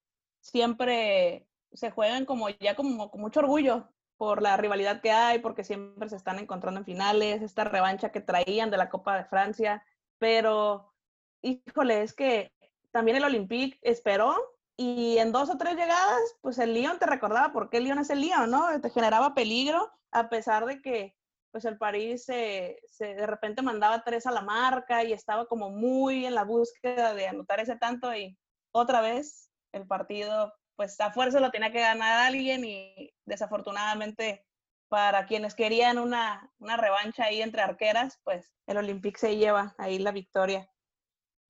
siempre 0.41 1.47
se 1.73 1.91
juegan 1.91 2.25
como 2.25 2.49
ya 2.49 2.75
como 2.75 3.11
con 3.11 3.21
mucho 3.21 3.41
orgullo 3.41 3.89
por 4.17 4.41
la 4.41 4.57
rivalidad 4.57 5.01
que 5.01 5.11
hay, 5.11 5.39
porque 5.39 5.63
siempre 5.63 6.09
se 6.09 6.17
están 6.17 6.39
encontrando 6.39 6.79
en 6.79 6.85
finales, 6.85 7.41
esta 7.41 7.63
revancha 7.63 8.11
que 8.11 8.19
traían 8.19 8.69
de 8.69 8.77
la 8.77 8.89
Copa 8.89 9.15
de 9.15 9.25
Francia, 9.25 9.83
pero 10.17 10.93
híjole, 11.41 12.03
es 12.03 12.13
que 12.13 12.51
también 12.91 13.17
el 13.17 13.23
Olympique 13.23 13.79
esperó 13.81 14.35
y 14.75 15.17
en 15.19 15.31
dos 15.31 15.49
o 15.49 15.57
tres 15.57 15.75
llegadas, 15.75 16.19
pues 16.41 16.57
el 16.57 16.73
Lyon 16.73 16.99
te 16.99 17.05
recordaba 17.05 17.53
por 17.53 17.69
qué 17.69 17.77
el 17.77 17.85
Lyon 17.85 17.99
es 17.99 18.09
el 18.09 18.21
Lyon, 18.21 18.51
¿no? 18.51 18.67
Te 18.81 18.89
generaba 18.89 19.33
peligro, 19.33 19.89
a 20.11 20.29
pesar 20.29 20.65
de 20.65 20.81
que 20.81 21.15
pues 21.51 21.65
el 21.65 21.77
París 21.77 22.25
se, 22.25 22.79
se, 22.87 23.15
de 23.15 23.25
repente 23.25 23.61
mandaba 23.61 24.03
tres 24.03 24.25
a 24.27 24.31
la 24.31 24.41
marca 24.41 25.03
y 25.03 25.13
estaba 25.13 25.47
como 25.47 25.69
muy 25.69 26.25
en 26.25 26.35
la 26.35 26.43
búsqueda 26.43 27.13
de 27.13 27.27
anotar 27.27 27.59
ese 27.59 27.75
tanto 27.75 28.13
y 28.13 28.37
otra 28.71 29.01
vez 29.01 29.48
el 29.71 29.85
partido, 29.87 30.53
pues 30.75 30.99
a 30.99 31.11
fuerza 31.11 31.39
lo 31.39 31.51
tenía 31.51 31.71
que 31.71 31.79
ganar 31.79 32.27
alguien 32.27 32.63
y 32.65 33.13
desafortunadamente 33.25 34.45
para 34.87 35.25
quienes 35.25 35.53
querían 35.53 35.99
una, 35.99 36.51
una 36.57 36.75
revancha 36.77 37.25
ahí 37.25 37.41
entre 37.41 37.61
arqueras, 37.61 38.19
pues 38.23 38.55
el 38.65 38.77
Olympique 38.77 39.19
se 39.19 39.37
lleva 39.37 39.75
ahí 39.77 39.99
la 39.99 40.11
victoria. 40.11 40.69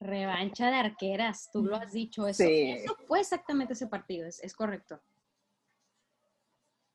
Revancha 0.01 0.69
de 0.69 0.77
arqueras, 0.77 1.49
tú 1.51 1.63
lo 1.63 1.75
has 1.75 1.91
dicho, 1.91 2.27
eso, 2.27 2.43
Sí. 2.43 2.71
eso 2.71 2.95
fue 3.07 3.19
exactamente 3.21 3.73
ese 3.73 3.87
partido, 3.87 4.27
es, 4.27 4.41
es 4.43 4.53
correcto. 4.53 5.01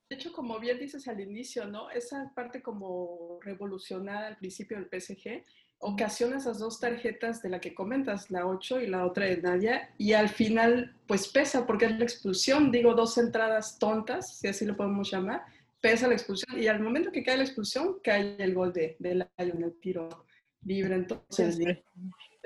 De 0.09 0.15
hecho, 0.17 0.31
como 0.31 0.59
bien 0.59 0.77
dices 0.79 1.07
al 1.07 1.19
inicio, 1.19 1.65
¿no? 1.65 1.89
Esa 1.89 2.31
parte 2.35 2.61
como 2.61 3.39
revolucionada 3.41 4.27
al 4.27 4.37
principio 4.37 4.77
del 4.77 4.87
PSG 4.87 5.43
ocasiona 5.85 6.37
esas 6.37 6.57
dos 6.57 6.79
tarjetas 6.79 7.43
de 7.43 7.49
la 7.49 7.59
que 7.59 7.75
comentas, 7.75 8.31
la 8.31 8.47
8 8.47 8.81
y 8.81 8.87
la 8.87 9.05
otra 9.05 9.25
de 9.25 9.37
Nadia, 9.37 9.93
y 9.99 10.13
al 10.13 10.29
final 10.29 10.95
pues 11.05 11.27
pesa 11.27 11.67
porque 11.67 11.85
es 11.85 11.91
la 11.91 12.03
expulsión, 12.03 12.71
digo, 12.71 12.95
dos 12.95 13.19
entradas 13.19 13.77
tontas, 13.77 14.39
si 14.39 14.47
así 14.47 14.65
lo 14.65 14.75
podemos 14.75 15.11
llamar, 15.11 15.45
pesa 15.79 16.07
la 16.07 16.15
expulsión 16.15 16.59
y 16.59 16.65
al 16.67 16.81
momento 16.81 17.11
que 17.11 17.23
cae 17.23 17.37
la 17.37 17.43
expulsión 17.43 17.99
cae 18.03 18.35
el 18.39 18.55
gol 18.55 18.73
de, 18.73 18.95
de 18.97 19.13
Lyon, 19.37 19.63
el 19.63 19.79
tiro 19.79 20.25
libre, 20.63 20.95
entonces, 20.95 21.59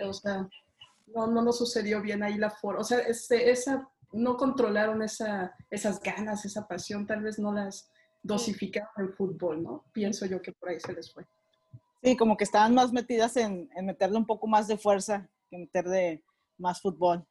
o 0.03 0.13
sea, 0.13 0.46
no, 1.08 1.27
no 1.27 1.41
nos 1.41 1.58
sucedió 1.58 2.01
bien 2.01 2.22
ahí 2.22 2.38
la 2.38 2.50
forma, 2.50 2.81
o 2.81 2.84
sea, 2.84 3.00
ese, 3.00 3.50
esa, 3.50 3.88
no 4.12 4.36
controlaron 4.36 5.01
esa, 5.01 5.55
esas 5.69 6.01
ganas, 6.01 6.43
esa 6.43 6.67
pasión, 6.67 7.08
tal 7.08 7.22
vez 7.22 7.39
no 7.39 7.53
las 7.53 7.89
dosificaron 8.22 8.91
en 8.98 9.13
fútbol, 9.13 9.63
¿no? 9.63 9.86
Pienso 9.93 10.25
yo 10.25 10.41
que 10.41 10.51
por 10.51 10.69
ahí 10.69 10.79
se 10.81 10.91
les 10.91 11.13
fue. 11.13 11.25
Sí, 12.01 12.15
como 12.15 12.38
que 12.38 12.46
estaban 12.46 12.74
más 12.74 12.94
metidas 12.94 13.36
en, 13.38 13.70
en 13.75 13.86
meterle 13.86 14.18
un 14.18 14.25
poco 14.25 14.48
más 14.48 14.68
de 14.68 14.77
fuerza 14.77 15.29
que 15.50 15.58
meterle 15.58 16.24
más 16.58 16.82
fútbol. 16.82 17.25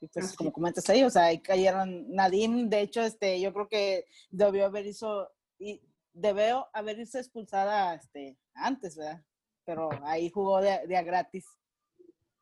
Y 0.00 0.08
pues, 0.08 0.34
como 0.34 0.52
comentas 0.52 0.88
ahí, 0.88 1.02
o 1.02 1.10
sea, 1.10 1.24
ahí 1.24 1.40
cayeron 1.40 2.10
Nadine, 2.10 2.68
de 2.68 2.80
hecho, 2.80 3.02
este, 3.02 3.38
yo 3.40 3.52
creo 3.52 3.68
que 3.68 4.06
debió 4.30 4.66
haber 4.66 4.86
hizo, 4.86 5.28
y 5.58 5.82
debió 6.14 6.68
haber 6.72 6.98
irse 6.98 7.18
expulsada 7.18 7.94
este, 7.94 8.38
antes, 8.54 8.96
¿verdad? 8.96 9.22
Pero 9.66 9.90
ahí 10.04 10.30
jugó 10.30 10.60
de, 10.62 10.86
de 10.86 10.96
a 10.96 11.02
gratis. 11.02 11.44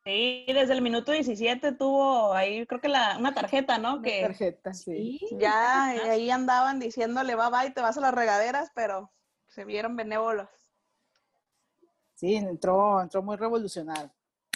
Sí, 0.05 0.47
desde 0.47 0.73
el 0.73 0.83
minuto 0.83 1.11
17 1.11 1.73
tuvo 1.73 2.33
ahí, 2.33 2.65
creo 2.67 2.81
que 2.81 2.89
la, 2.89 3.19
una 3.19 3.35
tarjeta, 3.35 3.77
¿no? 3.79 3.95
Una 3.95 4.03
que 4.03 4.23
tarjeta, 4.23 4.73
sí. 4.73 5.21
ya 5.33 5.89
ahí 5.89 6.31
andaban 6.31 6.79
diciéndole 6.79 7.35
bye 7.35 7.51
bye, 7.51 7.73
te 7.73 7.81
vas 7.81 7.99
a 7.99 8.01
las 8.01 8.15
regaderas, 8.15 8.71
pero 8.75 9.13
se 9.49 9.65
vieron 9.65 9.97
benévolos. 9.97 10.49
Sí, 12.19 12.35
entró, 12.35 13.01
entró 13.01 13.23
muy 13.23 13.37
revolucionario. 13.37 14.11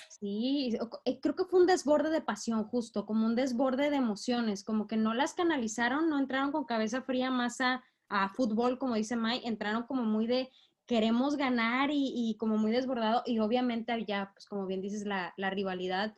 Sí, 0.08 0.76
eh, 1.04 1.20
creo 1.20 1.36
que 1.36 1.44
fue 1.44 1.60
un 1.60 1.66
desborde 1.66 2.10
de 2.10 2.20
pasión, 2.20 2.64
justo, 2.64 3.06
como 3.06 3.24
un 3.24 3.36
desborde 3.36 3.88
de 3.88 3.96
emociones, 3.96 4.64
como 4.64 4.88
que 4.88 4.96
no 4.96 5.14
las 5.14 5.34
canalizaron, 5.34 6.10
no 6.10 6.18
entraron 6.18 6.50
con 6.50 6.64
cabeza 6.64 7.02
fría 7.02 7.30
más 7.30 7.60
a, 7.60 7.84
a 8.08 8.30
fútbol, 8.30 8.80
como 8.80 8.96
dice 8.96 9.14
Mike, 9.14 9.46
entraron 9.46 9.84
como 9.84 10.02
muy 10.02 10.26
de 10.26 10.50
queremos 10.86 11.36
ganar 11.36 11.92
y, 11.92 12.12
y 12.12 12.36
como 12.36 12.58
muy 12.58 12.72
desbordado, 12.72 13.22
y 13.26 13.38
obviamente 13.38 13.92
había, 13.92 14.32
pues 14.34 14.46
como 14.46 14.66
bien 14.66 14.80
dices, 14.80 15.06
la, 15.06 15.32
la 15.36 15.50
rivalidad, 15.50 16.16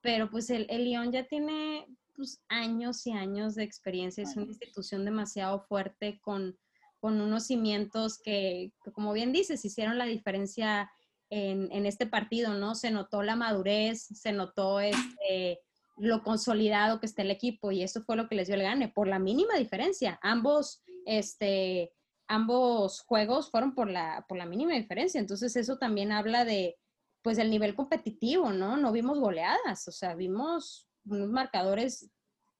pero 0.00 0.28
pues 0.28 0.50
el, 0.50 0.66
el 0.70 0.86
Lyon 0.86 1.12
ya 1.12 1.24
tiene 1.28 1.86
pues, 2.16 2.42
años 2.48 3.06
y 3.06 3.12
años 3.12 3.54
de 3.54 3.62
experiencia, 3.62 4.24
es 4.24 4.36
una 4.36 4.46
institución 4.46 5.04
demasiado 5.04 5.60
fuerte 5.60 6.18
con, 6.20 6.58
con 7.00 7.20
unos 7.20 7.46
cimientos 7.46 8.18
que, 8.22 8.72
como 8.92 9.12
bien 9.12 9.32
dices, 9.32 9.64
hicieron 9.64 9.98
la 9.98 10.04
diferencia 10.04 10.90
en, 11.30 11.70
en, 11.72 11.86
este 11.86 12.06
partido, 12.06 12.54
¿no? 12.54 12.74
Se 12.74 12.90
notó 12.90 13.22
la 13.22 13.36
madurez, 13.36 14.02
se 14.02 14.32
notó 14.32 14.80
este, 14.80 15.60
lo 15.96 16.22
consolidado 16.22 16.98
que 16.98 17.06
está 17.06 17.22
el 17.22 17.30
equipo 17.30 17.72
y 17.72 17.82
eso 17.82 18.02
fue 18.02 18.16
lo 18.16 18.28
que 18.28 18.34
les 18.34 18.46
dio 18.46 18.56
el 18.56 18.62
gane, 18.62 18.88
por 18.88 19.06
la 19.06 19.18
mínima 19.18 19.54
diferencia. 19.56 20.18
Ambos, 20.22 20.82
este, 21.04 21.92
ambos 22.26 23.02
juegos 23.02 23.50
fueron 23.50 23.74
por 23.74 23.90
la, 23.90 24.24
por 24.28 24.38
la 24.38 24.46
mínima 24.46 24.74
diferencia, 24.74 25.20
entonces 25.20 25.56
eso 25.56 25.78
también 25.78 26.10
habla 26.10 26.44
de, 26.44 26.78
pues, 27.22 27.38
el 27.38 27.50
nivel 27.50 27.74
competitivo, 27.74 28.50
¿no? 28.50 28.76
No 28.76 28.92
vimos 28.92 29.18
goleadas, 29.20 29.86
o 29.88 29.92
sea, 29.92 30.14
vimos 30.14 30.88
unos 31.04 31.28
marcadores, 31.28 32.10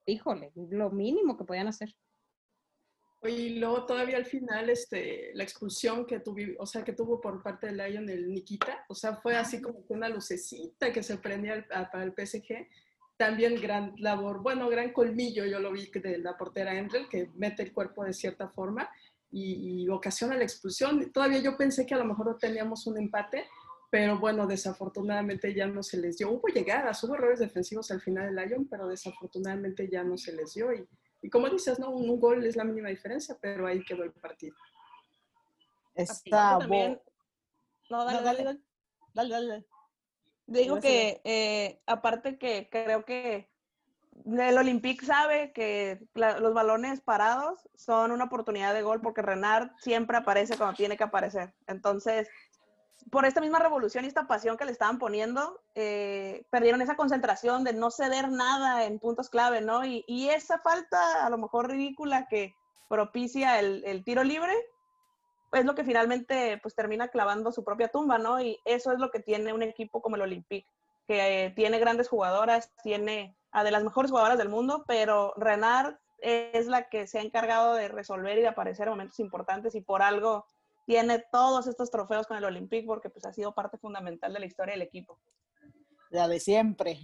híjole, 0.07 0.53
lo 0.55 0.91
mínimo 0.91 1.37
que 1.37 1.45
podían 1.45 1.69
hacer. 1.69 1.95
Y 3.23 3.59
luego 3.59 3.85
todavía 3.85 4.17
al 4.17 4.25
final, 4.25 4.71
este, 4.71 5.31
la 5.35 5.43
expulsión 5.43 6.07
que 6.07 6.21
tuvo, 6.21 6.39
o 6.59 6.65
sea, 6.65 6.83
que 6.83 6.95
tuvo 6.95 7.21
por 7.21 7.43
parte 7.43 7.67
de 7.67 7.73
Lion 7.73 8.09
el 8.09 8.33
Nikita, 8.33 8.87
o 8.89 8.95
sea, 8.95 9.17
fue 9.17 9.37
así 9.37 9.61
como 9.61 9.85
una 9.89 10.09
lucecita 10.09 10.91
que 10.91 11.03
se 11.03 11.19
prendía 11.19 11.67
para 11.69 12.05
el 12.05 12.15
PSG. 12.15 12.67
También 13.19 13.61
gran 13.61 13.93
labor, 13.99 14.43
bueno, 14.43 14.71
gran 14.71 14.95
colmillo, 14.95 15.45
yo 15.45 15.61
lo 15.61 15.71
vi 15.73 15.91
de 15.91 16.17
la 16.17 16.39
portera 16.39 16.79
Endrel, 16.79 17.09
que 17.11 17.29
mete 17.35 17.63
el 17.63 17.75
cuerpo 17.75 18.05
de 18.05 18.15
cierta 18.15 18.49
forma 18.49 18.89
y, 19.31 19.83
y, 19.83 19.89
ocasiona 19.91 20.37
la 20.37 20.45
expulsión. 20.45 21.13
Todavía 21.13 21.41
yo 21.41 21.59
pensé 21.59 21.85
que 21.85 21.93
a 21.93 21.99
lo 21.99 22.07
mejor 22.07 22.39
teníamos 22.39 22.87
un 22.87 22.97
empate, 22.97 23.45
pero 23.91 24.19
bueno, 24.19 24.47
desafortunadamente 24.47 25.53
ya 25.53 25.67
no 25.67 25.83
se 25.83 25.99
les 25.99 26.17
dio. 26.17 26.31
Hubo 26.31 26.49
llegadas, 26.49 27.05
hubo 27.05 27.15
errores 27.15 27.41
defensivos 27.41 27.91
al 27.91 28.01
final 28.01 28.35
del 28.35 28.49
Lyon, 28.49 28.67
pero 28.67 28.89
desafortunadamente 28.89 29.91
ya 29.93 30.03
no 30.03 30.17
se 30.17 30.33
les 30.33 30.55
dio 30.55 30.73
y 30.73 30.89
y 31.23 31.31
como 31.31 31.49
dices, 31.49 31.79
¿no? 31.79 31.91
Un, 31.91 32.09
un, 32.09 32.21
gol 32.21 32.45
es 32.45 32.57
la 32.57 32.65
mínima 32.65 32.89
diferencia, 32.89 33.37
pero 33.41 33.67
ahí 33.67 33.85
quedó 33.85 34.05
el 34.05 34.13
partido. 34.13 34.57
Está 35.95 36.59
también... 36.59 37.01
No, 37.91 38.05
dale, 38.05 38.19
no, 38.19 38.25
dale, 38.25 38.45
dale, 38.45 38.61
dale, 39.15 39.49
dale. 39.49 39.65
Digo 40.47 40.81
que, 40.81 41.21
eh, 41.25 41.81
aparte 41.87 42.39
que 42.39 42.69
creo 42.71 43.05
que 43.05 43.49
el 44.27 44.59
Olympique 44.59 45.05
sabe 45.05 45.53
que 45.53 46.01
la, 46.15 46.39
los 46.39 46.55
balones 46.55 47.01
parados 47.01 47.69
son 47.75 48.11
una 48.11 48.25
oportunidad 48.25 48.75
de 48.75 48.83
gol 48.83 49.01
porque 49.01 49.23
Renard 49.23 49.71
siempre 49.79 50.17
aparece 50.17 50.57
cuando 50.57 50.77
tiene 50.77 50.97
que 50.97 51.05
aparecer. 51.05 51.55
Entonces, 51.67 52.29
por 53.11 53.25
esta 53.25 53.41
misma 53.41 53.59
revolución 53.59 54.05
y 54.05 54.09
esta 54.09 54.27
pasión 54.27 54.57
que 54.57 54.65
le 54.65 54.73
estaban 54.73 54.99
poniendo, 54.99 55.61
eh, 55.75 56.45
perdieron 56.51 56.83
esa 56.83 56.97
concentración 56.97 57.65
de 57.65 57.73
no 57.73 57.91
ceder 57.91 58.31
nada 58.31 58.85
en 58.85 58.99
puntos 58.99 59.31
clave, 59.31 59.61
¿no? 59.61 59.85
Y, 59.85 60.05
y 60.07 60.29
esa 60.29 60.59
falta, 60.59 61.25
a 61.25 61.31
lo 61.31 61.39
mejor 61.39 61.69
ridícula, 61.69 62.27
que 62.29 62.55
propicia 62.89 63.59
el, 63.59 63.83
el, 63.87 64.05
tiro 64.05 64.25
libre, 64.25 64.53
es 65.53 65.65
lo 65.65 65.75
que 65.75 65.85
finalmente 65.85 66.59
pues 66.63 66.75
termina 66.75 67.09
clavando 67.09 67.53
su 67.53 67.65
propia 67.65 67.89
tumba, 67.89 68.19
¿no? 68.19 68.41
Y 68.41 68.59
eso 68.65 68.93
es 68.93 68.99
lo 68.99 69.11
que 69.11 69.21
tiene 69.21 69.53
un 69.53 69.63
equipo 69.63 70.03
como 70.03 70.17
el 70.17 70.23
Olympique, 70.23 70.69
que 71.07 71.47
eh, 71.47 71.51
tiene 71.51 71.79
grandes 71.79 72.09
jugadoras, 72.09 72.73
tiene 72.83 73.37
a 73.53 73.65
de 73.65 73.71
las 73.71 73.83
mejores 73.83 74.11
jugadoras 74.11 74.39
del 74.39 74.49
mundo, 74.49 74.85
pero 74.87 75.35
Renard 75.37 75.97
es 76.23 76.67
la 76.67 76.89
que 76.89 77.07
se 77.07 77.19
ha 77.19 77.23
encargado 77.23 77.75
de 77.75 77.89
resolver 77.89 78.39
y 78.39 78.43
de 78.43 78.49
aparecer 78.49 78.87
en 78.87 78.93
momentos 78.93 79.21
importantes 79.21 79.75
y 79.75 79.81
por 79.81 80.03
algo 80.03 80.45
tiene 80.91 81.25
todos 81.31 81.69
estos 81.69 81.89
trofeos 81.89 82.27
con 82.27 82.37
el 82.37 82.45
Olympique 82.45 82.85
porque 82.85 83.11
pues 83.11 83.25
ha 83.25 83.33
sido 83.33 83.55
parte 83.55 83.79
fundamental 83.79 84.33
de 84.33 84.41
la 84.41 84.47
historia 84.47 84.73
del 84.73 84.83
equipo. 84.83 85.21
La 86.11 86.27
de 86.27 86.41
siempre. 86.41 86.99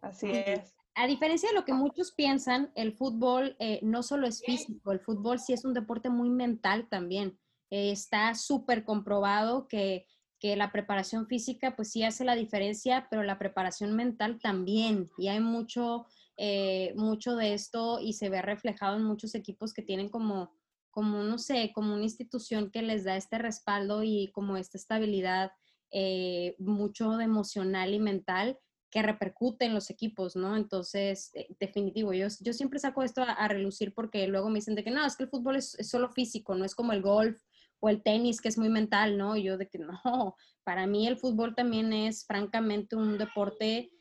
Así 0.00 0.30
es. 0.32 0.74
A 0.94 1.06
diferencia 1.06 1.50
de 1.50 1.54
lo 1.54 1.66
que 1.66 1.74
muchos 1.74 2.12
piensan, 2.12 2.72
el 2.76 2.94
fútbol 2.94 3.56
eh, 3.58 3.80
no 3.82 4.02
solo 4.02 4.26
es 4.26 4.40
físico, 4.42 4.90
el 4.90 5.00
fútbol 5.00 5.38
sí 5.38 5.52
es 5.52 5.66
un 5.66 5.74
deporte 5.74 6.08
muy 6.08 6.30
mental 6.30 6.88
también. 6.88 7.38
Eh, 7.68 7.90
está 7.90 8.34
súper 8.34 8.84
comprobado 8.84 9.68
que, 9.68 10.06
que, 10.40 10.56
la 10.56 10.72
preparación 10.72 11.26
física 11.26 11.76
pues 11.76 11.90
sí 11.92 12.04
hace 12.04 12.24
la 12.24 12.36
diferencia, 12.36 13.06
pero 13.10 13.22
la 13.22 13.38
preparación 13.38 13.94
mental 13.94 14.38
también. 14.40 15.10
Y 15.18 15.28
hay 15.28 15.40
mucho, 15.40 16.06
eh, 16.38 16.94
mucho 16.96 17.36
de 17.36 17.52
esto 17.52 18.00
y 18.00 18.14
se 18.14 18.30
ve 18.30 18.40
reflejado 18.40 18.96
en 18.96 19.04
muchos 19.04 19.34
equipos 19.34 19.74
que 19.74 19.82
tienen 19.82 20.08
como 20.08 20.56
como, 20.98 21.22
no 21.22 21.38
sé, 21.38 21.70
como 21.72 21.94
una 21.94 22.02
institución 22.02 22.72
que 22.72 22.82
les 22.82 23.04
da 23.04 23.16
este 23.16 23.38
respaldo 23.38 24.02
y 24.02 24.32
como 24.32 24.56
esta 24.56 24.76
estabilidad 24.76 25.52
eh, 25.92 26.56
mucho 26.58 27.16
de 27.16 27.22
emocional 27.22 27.94
y 27.94 28.00
mental 28.00 28.58
que 28.90 29.04
repercute 29.04 29.64
en 29.64 29.74
los 29.74 29.90
equipos, 29.90 30.34
¿no? 30.34 30.56
Entonces, 30.56 31.30
eh, 31.34 31.54
definitivo, 31.60 32.12
yo, 32.14 32.26
yo 32.40 32.52
siempre 32.52 32.80
saco 32.80 33.04
esto 33.04 33.22
a, 33.24 33.46
relucir 33.46 33.94
porque 33.94 34.26
luego 34.26 34.48
me 34.48 34.56
dicen 34.56 34.74
de 34.74 34.82
que 34.82 34.90
no, 34.90 35.06
es 35.06 35.14
que 35.14 35.22
el 35.22 35.28
fútbol 35.30 35.54
es, 35.54 35.78
es, 35.78 35.88
solo 35.88 36.08
físico, 36.08 36.56
no 36.56 36.64
es 36.64 36.74
como 36.74 36.92
el 36.92 37.00
golf 37.00 37.40
o 37.78 37.88
el 37.88 38.02
tenis, 38.02 38.40
que 38.40 38.48
es 38.48 38.58
muy 38.58 38.68
mental, 38.68 39.16
¿no? 39.16 39.36
Y 39.36 39.44
yo 39.44 39.56
de 39.56 39.68
que 39.68 39.78
no, 39.78 40.34
para 40.64 40.88
mí 40.88 41.06
el 41.06 41.16
fútbol 41.16 41.54
también 41.54 41.92
es 41.92 42.26
francamente 42.26 42.96
un 42.96 43.18
deporte 43.18 43.92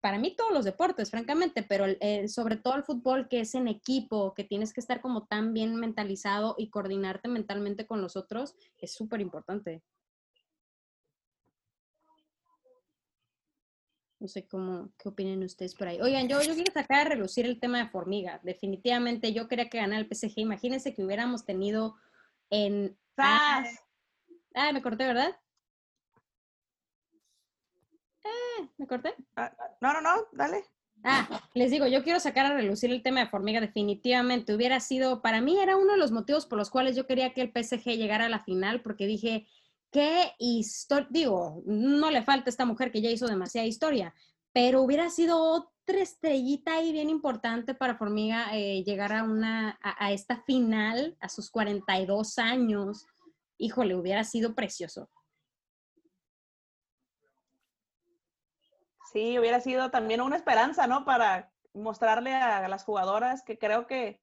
para 0.00 0.18
mí 0.18 0.34
todos 0.36 0.52
los 0.52 0.64
deportes, 0.64 1.10
francamente, 1.10 1.62
pero 1.62 1.86
eh, 1.86 2.28
sobre 2.28 2.56
todo 2.56 2.76
el 2.76 2.84
fútbol 2.84 3.28
que 3.28 3.40
es 3.40 3.54
en 3.54 3.68
equipo, 3.68 4.34
que 4.34 4.44
tienes 4.44 4.72
que 4.72 4.80
estar 4.80 5.00
como 5.00 5.26
tan 5.26 5.52
bien 5.52 5.76
mentalizado 5.76 6.54
y 6.58 6.70
coordinarte 6.70 7.28
mentalmente 7.28 7.86
con 7.86 8.00
los 8.00 8.16
otros, 8.16 8.54
es 8.78 8.94
súper 8.94 9.20
importante. 9.20 9.82
No 14.18 14.28
sé 14.28 14.46
cómo, 14.46 14.90
qué 14.98 15.10
opinen 15.10 15.42
ustedes 15.42 15.74
por 15.74 15.88
ahí. 15.88 16.00
Oigan, 16.00 16.26
yo, 16.26 16.40
yo 16.40 16.54
quiero 16.54 16.72
sacar 16.72 17.06
a 17.06 17.10
relucir 17.10 17.44
el 17.44 17.60
tema 17.60 17.78
de 17.78 17.90
Formiga. 17.90 18.40
Definitivamente 18.42 19.32
yo 19.32 19.46
quería 19.46 19.68
que 19.68 19.78
ganara 19.78 20.00
el 20.00 20.08
PSG. 20.08 20.38
Imagínense 20.38 20.94
que 20.94 21.04
hubiéramos 21.04 21.44
tenido 21.44 21.96
en... 22.48 22.96
Ah, 23.18 23.64
ah, 24.54 24.72
me 24.72 24.80
corté, 24.80 25.04
¿verdad? 25.04 25.36
Eh, 28.26 28.68
¿Me 28.78 28.86
corté? 28.86 29.14
Ah, 29.36 29.52
no, 29.80 29.92
no, 29.92 30.00
no, 30.00 30.26
dale. 30.32 30.64
Ah, 31.04 31.28
les 31.54 31.70
digo, 31.70 31.86
yo 31.86 32.02
quiero 32.02 32.18
sacar 32.18 32.46
a 32.46 32.54
relucir 32.54 32.90
el 32.90 33.02
tema 33.02 33.20
de 33.20 33.28
Formiga 33.28 33.60
definitivamente. 33.60 34.54
Hubiera 34.54 34.80
sido, 34.80 35.22
para 35.22 35.40
mí 35.40 35.58
era 35.58 35.76
uno 35.76 35.92
de 35.92 35.98
los 35.98 36.10
motivos 36.10 36.46
por 36.46 36.58
los 36.58 36.70
cuales 36.70 36.96
yo 36.96 37.06
quería 37.06 37.32
que 37.32 37.42
el 37.42 37.52
PSG 37.52 37.96
llegara 37.96 38.26
a 38.26 38.28
la 38.28 38.42
final, 38.42 38.82
porque 38.82 39.06
dije, 39.06 39.46
qué 39.92 40.32
historia, 40.38 41.08
digo, 41.10 41.62
no 41.66 42.10
le 42.10 42.22
falta 42.22 42.48
a 42.48 42.50
esta 42.50 42.64
mujer 42.64 42.90
que 42.90 43.02
ya 43.02 43.10
hizo 43.10 43.26
demasiada 43.26 43.66
historia, 43.66 44.14
pero 44.52 44.82
hubiera 44.82 45.10
sido 45.10 45.38
otra 45.40 46.00
estrellita 46.00 46.74
ahí 46.74 46.92
bien 46.92 47.10
importante 47.10 47.74
para 47.74 47.96
Formiga 47.96 48.48
eh, 48.52 48.82
llegar 48.84 49.12
a, 49.12 49.22
una, 49.22 49.78
a, 49.82 50.12
esta 50.12 50.42
final 50.42 51.16
a 51.20 51.28
sus 51.28 51.50
42 51.50 52.38
años. 52.38 53.06
Híjole, 53.58 53.94
hubiera 53.94 54.24
sido 54.24 54.54
precioso. 54.54 55.08
Sí, 59.12 59.38
hubiera 59.38 59.60
sido 59.60 59.90
también 59.90 60.20
una 60.20 60.36
esperanza, 60.36 60.86
¿no? 60.86 61.04
Para 61.04 61.52
mostrarle 61.72 62.34
a 62.34 62.66
las 62.68 62.84
jugadoras 62.84 63.42
que 63.42 63.58
creo 63.58 63.86
que 63.86 64.20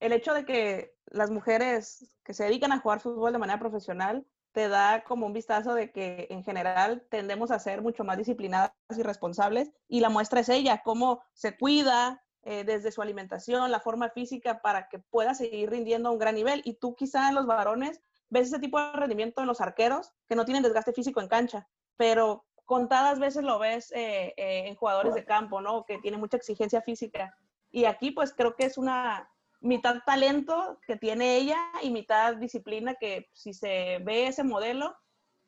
el 0.00 0.12
hecho 0.12 0.34
de 0.34 0.44
que 0.44 0.94
las 1.06 1.30
mujeres 1.30 2.16
que 2.24 2.34
se 2.34 2.44
dedican 2.44 2.72
a 2.72 2.80
jugar 2.80 3.00
fútbol 3.00 3.32
de 3.32 3.38
manera 3.38 3.58
profesional 3.58 4.26
te 4.52 4.68
da 4.68 5.04
como 5.04 5.26
un 5.26 5.32
vistazo 5.32 5.74
de 5.74 5.92
que 5.92 6.28
en 6.30 6.42
general 6.42 7.06
tendemos 7.10 7.50
a 7.50 7.58
ser 7.58 7.82
mucho 7.82 8.04
más 8.04 8.16
disciplinadas 8.16 8.72
y 8.96 9.02
responsables 9.02 9.70
y 9.86 10.00
la 10.00 10.08
muestra 10.08 10.40
es 10.40 10.48
ella, 10.48 10.82
cómo 10.82 11.22
se 11.34 11.56
cuida 11.56 12.24
eh, 12.42 12.64
desde 12.64 12.90
su 12.90 13.02
alimentación, 13.02 13.70
la 13.70 13.80
forma 13.80 14.08
física 14.08 14.62
para 14.62 14.88
que 14.88 14.98
pueda 14.98 15.34
seguir 15.34 15.70
rindiendo 15.70 16.08
a 16.08 16.12
un 16.12 16.18
gran 16.18 16.34
nivel. 16.34 16.62
Y 16.64 16.74
tú 16.74 16.94
quizá 16.94 17.28
en 17.28 17.34
los 17.34 17.44
varones 17.44 18.00
ves 18.30 18.48
ese 18.48 18.58
tipo 18.58 18.80
de 18.80 18.92
rendimiento 18.92 19.40
en 19.40 19.46
los 19.46 19.60
arqueros 19.60 20.12
que 20.28 20.36
no 20.36 20.44
tienen 20.44 20.62
desgaste 20.62 20.92
físico 20.92 21.20
en 21.20 21.28
cancha, 21.28 21.68
pero 21.96 22.46
contadas 22.66 23.18
veces 23.18 23.42
lo 23.44 23.58
ves 23.58 23.90
eh, 23.92 24.34
eh, 24.36 24.68
en 24.68 24.74
jugadores 24.74 25.14
de 25.14 25.24
campo, 25.24 25.60
¿no? 25.60 25.84
Que 25.86 25.98
tienen 25.98 26.20
mucha 26.20 26.36
exigencia 26.36 26.82
física. 26.82 27.36
Y 27.70 27.86
aquí 27.86 28.10
pues 28.10 28.34
creo 28.34 28.54
que 28.54 28.64
es 28.64 28.76
una, 28.76 29.28
mitad 29.60 29.96
talento 30.04 30.78
que 30.86 30.96
tiene 30.96 31.36
ella 31.36 31.58
y 31.82 31.90
mitad 31.90 32.36
disciplina 32.36 32.94
que 32.94 33.28
si 33.32 33.52
se 33.52 33.98
ve 34.02 34.28
ese 34.28 34.44
modelo, 34.44 34.96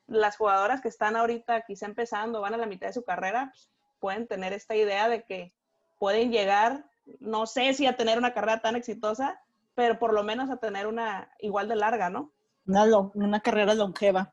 las 0.06 0.36
jugadoras 0.36 0.80
que 0.80 0.88
están 0.88 1.16
ahorita 1.16 1.62
quizá 1.62 1.86
empezando, 1.86 2.40
van 2.40 2.54
a 2.54 2.58
la 2.58 2.66
mitad 2.66 2.88
de 2.88 2.94
su 2.94 3.04
carrera, 3.04 3.50
pues, 3.52 3.70
pueden 4.00 4.26
tener 4.26 4.52
esta 4.52 4.74
idea 4.74 5.08
de 5.08 5.24
que 5.24 5.54
pueden 5.98 6.30
llegar, 6.30 6.84
no 7.20 7.46
sé 7.46 7.74
si 7.74 7.86
a 7.86 7.96
tener 7.96 8.18
una 8.18 8.32
carrera 8.32 8.60
tan 8.60 8.76
exitosa, 8.76 9.40
pero 9.74 9.98
por 9.98 10.12
lo 10.12 10.22
menos 10.22 10.50
a 10.50 10.56
tener 10.58 10.86
una 10.86 11.30
igual 11.40 11.68
de 11.68 11.76
larga, 11.76 12.10
¿no? 12.10 12.32
Una, 12.66 12.84
una 13.14 13.40
carrera 13.40 13.74
longeva. 13.74 14.32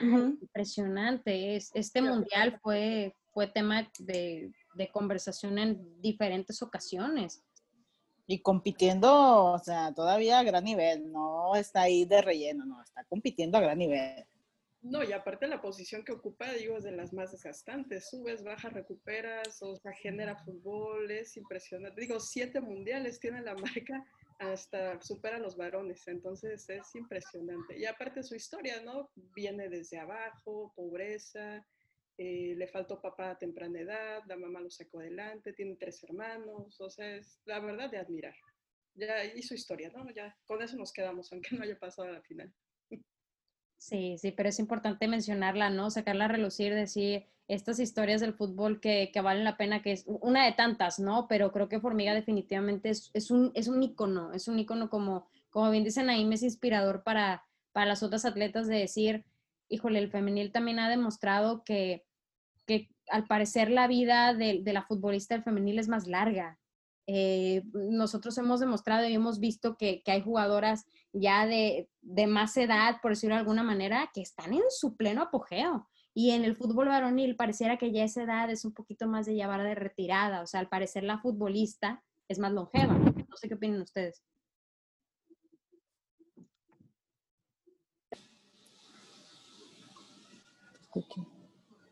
Total, 0.00 0.38
impresionante. 0.40 1.56
este 1.56 2.02
mundial 2.02 2.58
fue, 2.62 3.14
fue 3.32 3.46
tema 3.46 3.90
de, 3.98 4.52
de 4.74 4.88
conversación 4.90 5.58
en 5.58 6.00
diferentes 6.00 6.62
ocasiones 6.62 7.42
y 8.26 8.40
compitiendo, 8.40 9.44
o 9.52 9.58
sea, 9.58 9.94
todavía 9.94 10.40
a 10.40 10.42
gran 10.42 10.64
nivel, 10.64 11.12
no 11.12 11.54
está 11.54 11.82
ahí 11.82 12.04
de 12.04 12.22
relleno, 12.22 12.64
no, 12.66 12.82
está 12.82 13.04
compitiendo 13.04 13.56
a 13.56 13.60
gran 13.60 13.78
nivel. 13.78 14.26
No, 14.82 15.02
y 15.02 15.12
aparte 15.12 15.48
la 15.48 15.60
posición 15.60 16.04
que 16.04 16.12
ocupa, 16.12 16.52
digo, 16.52 16.76
es 16.76 16.84
de 16.84 16.92
las 16.92 17.12
más 17.12 17.32
desgastantes. 17.32 18.08
Subes, 18.08 18.44
bajas, 18.44 18.72
recuperas, 18.72 19.60
o 19.62 19.74
sea, 19.76 19.92
genera 19.92 20.36
fútbol, 20.36 21.10
es 21.10 21.36
impresionante. 21.36 22.00
Digo, 22.00 22.20
siete 22.20 22.60
mundiales 22.60 23.18
tiene 23.18 23.42
la 23.42 23.54
marca, 23.84 24.04
hasta 24.38 25.00
supera 25.00 25.36
a 25.36 25.40
los 25.40 25.56
varones, 25.56 26.06
entonces 26.08 26.68
es 26.68 26.94
impresionante. 26.94 27.78
Y 27.78 27.86
aparte 27.86 28.22
su 28.22 28.34
historia, 28.34 28.80
¿no? 28.82 29.10
Viene 29.14 29.68
desde 29.68 29.98
abajo, 29.98 30.72
pobreza, 30.74 31.66
eh, 32.18 32.54
le 32.56 32.66
faltó 32.68 33.00
papá 33.00 33.30
a 33.30 33.38
temprana 33.38 33.80
edad, 33.80 34.22
la 34.26 34.36
mamá 34.36 34.60
lo 34.60 34.70
sacó 34.70 35.00
adelante, 35.00 35.52
tiene 35.52 35.76
tres 35.76 36.02
hermanos, 36.02 36.80
o 36.80 36.90
sea, 36.90 37.16
es 37.16 37.40
la 37.44 37.60
verdad 37.60 37.90
de 37.90 37.98
admirar. 37.98 38.34
Ya 38.94 39.24
hizo 39.24 39.54
historia, 39.54 39.90
¿no? 39.90 40.10
Ya 40.14 40.34
con 40.46 40.62
eso 40.62 40.76
nos 40.76 40.92
quedamos, 40.92 41.30
aunque 41.32 41.54
no 41.56 41.62
haya 41.62 41.78
pasado 41.78 42.08
a 42.08 42.12
la 42.12 42.22
final. 42.22 42.52
Sí, 43.86 44.18
sí, 44.18 44.32
pero 44.32 44.48
es 44.48 44.58
importante 44.58 45.06
mencionarla, 45.06 45.70
¿no? 45.70 45.92
Sacarla 45.92 46.24
a 46.24 46.28
relucir, 46.28 46.74
decir 46.74 47.24
estas 47.46 47.78
historias 47.78 48.20
del 48.20 48.34
fútbol 48.34 48.80
que, 48.80 49.12
que, 49.12 49.20
valen 49.20 49.44
la 49.44 49.56
pena, 49.56 49.80
que 49.80 49.92
es 49.92 50.02
una 50.08 50.44
de 50.44 50.50
tantas, 50.50 50.98
¿no? 50.98 51.28
Pero 51.28 51.52
creo 51.52 51.68
que 51.68 51.78
Formiga 51.78 52.12
definitivamente 52.12 52.90
es, 52.90 53.12
es, 53.14 53.30
un, 53.30 53.52
es 53.54 53.68
un 53.68 53.80
icono, 53.84 54.32
es 54.32 54.48
un 54.48 54.58
icono 54.58 54.90
como, 54.90 55.28
como 55.50 55.70
bien 55.70 55.84
dicen 55.84 56.10
ahí, 56.10 56.28
es 56.32 56.42
inspirador 56.42 57.04
para, 57.04 57.44
para 57.70 57.86
las 57.86 58.02
otras 58.02 58.24
atletas 58.24 58.66
de 58.66 58.74
decir, 58.74 59.24
híjole, 59.68 60.00
el 60.00 60.10
femenil 60.10 60.50
también 60.50 60.80
ha 60.80 60.90
demostrado 60.90 61.62
que, 61.62 62.04
que 62.66 62.88
al 63.08 63.28
parecer 63.28 63.70
la 63.70 63.86
vida 63.86 64.34
de, 64.34 64.62
la 64.64 64.82
futbolista 64.82 65.36
del 65.36 65.44
femenil 65.44 65.78
es 65.78 65.86
más 65.86 66.08
larga. 66.08 66.58
Eh, 67.06 67.62
nosotros 67.72 68.36
hemos 68.38 68.60
demostrado 68.60 69.06
y 69.06 69.14
hemos 69.14 69.38
visto 69.38 69.76
que, 69.76 70.02
hay 70.06 70.22
jugadoras 70.22 70.86
ya 71.12 71.46
de, 71.46 71.88
más 72.26 72.56
edad, 72.56 73.00
por 73.00 73.12
decirlo 73.12 73.36
de 73.36 73.40
alguna 73.40 73.62
manera, 73.62 74.10
que 74.12 74.22
están 74.22 74.52
en 74.52 74.62
su 74.70 74.96
pleno 74.96 75.22
apogeo. 75.22 75.88
Y 76.14 76.30
en 76.30 76.44
el 76.44 76.56
fútbol 76.56 76.88
varonil 76.88 77.36
pareciera 77.36 77.76
que 77.76 77.92
ya 77.92 78.04
esa 78.04 78.22
edad 78.22 78.50
es 78.50 78.64
un 78.64 78.72
poquito 78.72 79.06
más 79.06 79.26
de 79.26 79.34
llevar 79.34 79.62
de 79.62 79.74
retirada. 79.74 80.40
O 80.42 80.46
sea, 80.46 80.60
al 80.60 80.68
parecer 80.68 81.04
la 81.04 81.18
futbolista 81.18 82.02
es 82.28 82.38
más 82.38 82.52
longeva. 82.52 82.94
No 82.94 83.36
sé 83.36 83.48
qué 83.48 83.54
opinan 83.54 83.82
ustedes. 83.82 84.22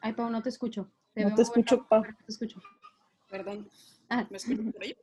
Ay, 0.00 0.12
Pau, 0.14 0.30
no 0.30 0.42
te 0.42 0.48
escucho. 0.48 0.90
no 1.14 1.34
te 1.34 1.42
escucho, 1.42 1.86
Pau. 1.86 2.02
No 2.02 2.16
te 2.24 2.32
escucho. 2.32 2.60
Perdón. 3.28 3.68
Ah. 4.08 4.26
¿Me 4.30 4.36
escucho 4.36 4.62
por 4.70 4.82
ahí? 4.82 4.96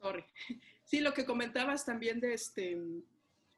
Sorry. 0.00 0.24
Sí, 0.84 1.00
lo 1.00 1.14
que 1.14 1.24
comentabas 1.24 1.84
también 1.84 2.20
de 2.20 2.34
este 2.34 2.78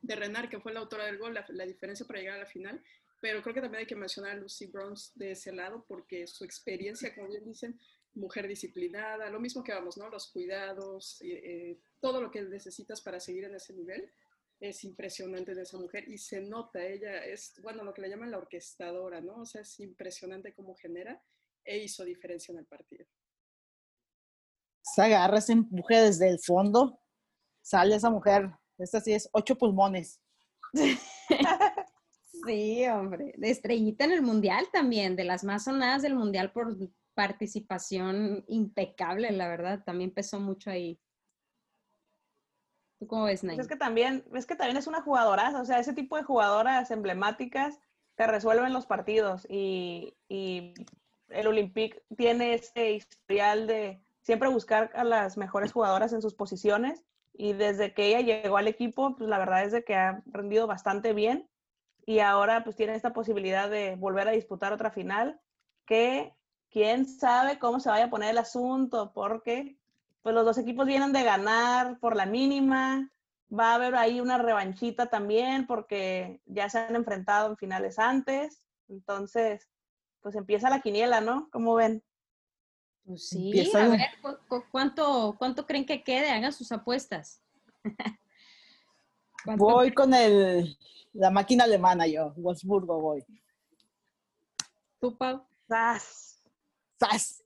de 0.06 0.16
Renar, 0.16 0.48
que 0.48 0.60
fue 0.60 0.72
la 0.72 0.80
autora 0.80 1.06
del 1.06 1.18
gol, 1.18 1.34
la, 1.34 1.66
diferencia 1.66 2.06
para 2.06 2.20
llegar 2.20 2.36
a 2.36 2.40
la 2.40 2.46
final, 2.46 2.82
pero 3.20 3.42
creo 3.42 3.54
que 3.54 3.60
también 3.60 3.80
hay 3.80 3.86
que 3.86 3.96
mencionar 3.96 4.32
a 4.32 4.36
Lucy 4.36 4.66
Bronze 4.66 5.10
de 5.14 5.32
ese 5.32 5.52
lado, 5.52 5.84
porque 5.88 6.26
su 6.26 6.44
experiencia, 6.44 7.14
como 7.14 7.28
bien 7.28 7.44
dicen, 7.44 7.78
mujer 8.14 8.46
disciplinada, 8.46 9.28
lo 9.30 9.40
mismo 9.40 9.64
que 9.64 9.72
vamos, 9.72 9.96
¿no? 9.96 10.08
Los 10.08 10.30
cuidados, 10.30 11.18
eh, 11.22 11.78
todo 12.00 12.20
lo 12.20 12.30
que 12.30 12.42
necesitas 12.42 13.00
para 13.00 13.20
seguir 13.20 13.44
en 13.44 13.54
ese 13.54 13.72
nivel, 13.72 14.10
es 14.60 14.84
impresionante 14.84 15.54
de 15.54 15.62
esa 15.62 15.76
mujer 15.76 16.08
y 16.08 16.16
se 16.16 16.40
nota, 16.40 16.82
ella 16.82 17.24
es, 17.24 17.54
bueno, 17.60 17.84
lo 17.84 17.92
que 17.92 18.00
le 18.00 18.08
llaman 18.08 18.30
la 18.30 18.38
orquestadora, 18.38 19.20
¿no? 19.20 19.42
O 19.42 19.46
sea, 19.46 19.60
es 19.60 19.80
impresionante 19.80 20.54
cómo 20.54 20.74
genera 20.74 21.22
e 21.64 21.78
hizo 21.78 22.04
diferencia 22.04 22.52
en 22.52 22.58
el 22.58 22.64
partido. 22.64 23.06
Se 24.96 25.02
agarra, 25.02 25.42
se 25.42 25.52
empuje 25.52 25.94
desde 25.94 26.26
el 26.26 26.38
fondo, 26.38 26.98
sale 27.60 27.96
esa 27.96 28.08
mujer, 28.08 28.50
esta 28.78 28.98
sí 28.98 29.12
es 29.12 29.28
ocho 29.30 29.58
pulmones. 29.58 30.22
sí, 32.46 32.86
hombre, 32.86 33.34
de 33.36 33.50
estrellita 33.50 34.06
en 34.06 34.12
el 34.12 34.22
mundial 34.22 34.66
también, 34.72 35.14
de 35.14 35.24
las 35.24 35.44
más 35.44 35.64
sonadas 35.64 36.00
del 36.00 36.14
mundial 36.14 36.50
por 36.50 36.74
participación 37.12 38.42
impecable, 38.48 39.30
la 39.32 39.48
verdad, 39.48 39.84
también 39.84 40.14
pesó 40.14 40.40
mucho 40.40 40.70
ahí. 40.70 40.98
¿Tú 42.98 43.06
cómo 43.06 43.24
ves, 43.24 43.44
Nay? 43.44 43.58
Es 43.60 43.68
que 43.68 43.76
también, 43.76 44.24
es 44.32 44.46
que 44.46 44.56
también 44.56 44.78
es 44.78 44.86
una 44.86 45.02
jugadora, 45.02 45.60
o 45.60 45.64
sea, 45.66 45.78
ese 45.78 45.92
tipo 45.92 46.16
de 46.16 46.22
jugadoras 46.22 46.90
emblemáticas 46.90 47.78
que 48.16 48.26
resuelven 48.26 48.72
los 48.72 48.86
partidos 48.86 49.46
y, 49.50 50.16
y 50.26 50.72
el 51.28 51.48
Olympique 51.48 52.02
tiene 52.16 52.54
ese 52.54 52.92
historial 52.92 53.66
de 53.66 54.05
siempre 54.26 54.48
buscar 54.48 54.90
a 54.96 55.04
las 55.04 55.36
mejores 55.36 55.70
jugadoras 55.70 56.12
en 56.12 56.20
sus 56.20 56.34
posiciones 56.34 57.04
y 57.32 57.52
desde 57.52 57.94
que 57.94 58.08
ella 58.08 58.22
llegó 58.42 58.56
al 58.56 58.66
equipo, 58.66 59.14
pues 59.14 59.30
la 59.30 59.38
verdad 59.38 59.62
es 59.62 59.70
de 59.70 59.84
que 59.84 59.94
ha 59.94 60.20
rendido 60.26 60.66
bastante 60.66 61.12
bien 61.12 61.48
y 62.04 62.18
ahora 62.18 62.64
pues 62.64 62.74
tiene 62.74 62.96
esta 62.96 63.12
posibilidad 63.12 63.70
de 63.70 63.94
volver 63.94 64.26
a 64.26 64.32
disputar 64.32 64.72
otra 64.72 64.90
final 64.90 65.40
que 65.86 66.34
quién 66.70 67.06
sabe 67.06 67.60
cómo 67.60 67.78
se 67.78 67.88
vaya 67.88 68.06
a 68.06 68.10
poner 68.10 68.30
el 68.30 68.38
asunto 68.38 69.12
porque 69.14 69.78
pues 70.22 70.34
los 70.34 70.44
dos 70.44 70.58
equipos 70.58 70.86
vienen 70.86 71.12
de 71.12 71.22
ganar 71.22 72.00
por 72.00 72.16
la 72.16 72.26
mínima. 72.26 73.12
Va 73.56 73.70
a 73.70 73.74
haber 73.76 73.94
ahí 73.94 74.20
una 74.20 74.38
revanchita 74.38 75.06
también 75.06 75.68
porque 75.68 76.40
ya 76.46 76.68
se 76.68 76.80
han 76.80 76.96
enfrentado 76.96 77.50
en 77.50 77.56
finales 77.56 78.00
antes. 78.00 78.64
Entonces, 78.88 79.68
pues 80.20 80.34
empieza 80.34 80.68
la 80.68 80.80
quiniela, 80.80 81.20
¿no? 81.20 81.48
¿Cómo 81.52 81.76
ven? 81.76 82.02
Pues 83.06 83.28
sí, 83.28 83.70
a 83.72 83.88
ver, 83.88 84.00
¿cuánto, 84.72 85.36
¿cuánto 85.38 85.64
creen 85.64 85.86
que 85.86 86.02
quede? 86.02 86.28
Hagan 86.28 86.52
sus 86.52 86.72
apuestas. 86.72 87.40
voy 89.56 89.94
con 89.94 90.12
el, 90.12 90.76
la 91.12 91.30
máquina 91.30 91.64
alemana 91.64 92.08
yo, 92.08 92.32
Wolfsburgo 92.36 93.00
voy. 93.00 93.24
¿Tú, 95.00 95.16
Pau? 95.16 95.46
¡Sas! 95.68 96.42
¡Sas! 96.98 97.44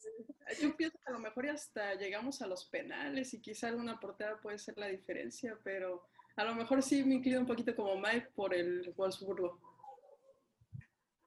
Yo 0.63 0.75
pienso 0.77 0.99
que 0.99 1.11
a 1.11 1.13
lo 1.13 1.19
mejor 1.19 1.49
hasta 1.51 1.95
llegamos 1.95 2.41
a 2.41 2.47
los 2.47 2.65
penales 2.65 3.35
y 3.35 3.43
quizá 3.43 3.69
alguna 3.69 4.01
portada 4.01 4.41
puede 4.41 4.59
ser 4.59 4.79
la 4.79 4.87
diferencia, 4.87 5.59
pero 5.63 6.07
a 6.37 6.45
lo 6.45 6.55
mejor 6.55 6.83
sí 6.83 7.05
me 7.05 7.17
inclino 7.17 7.41
un 7.41 7.47
poquito 7.47 7.77
como 7.77 7.97
Mike 7.97 8.31
por 8.35 8.55
el 8.55 8.95
Wolfsburgo. 8.97 9.59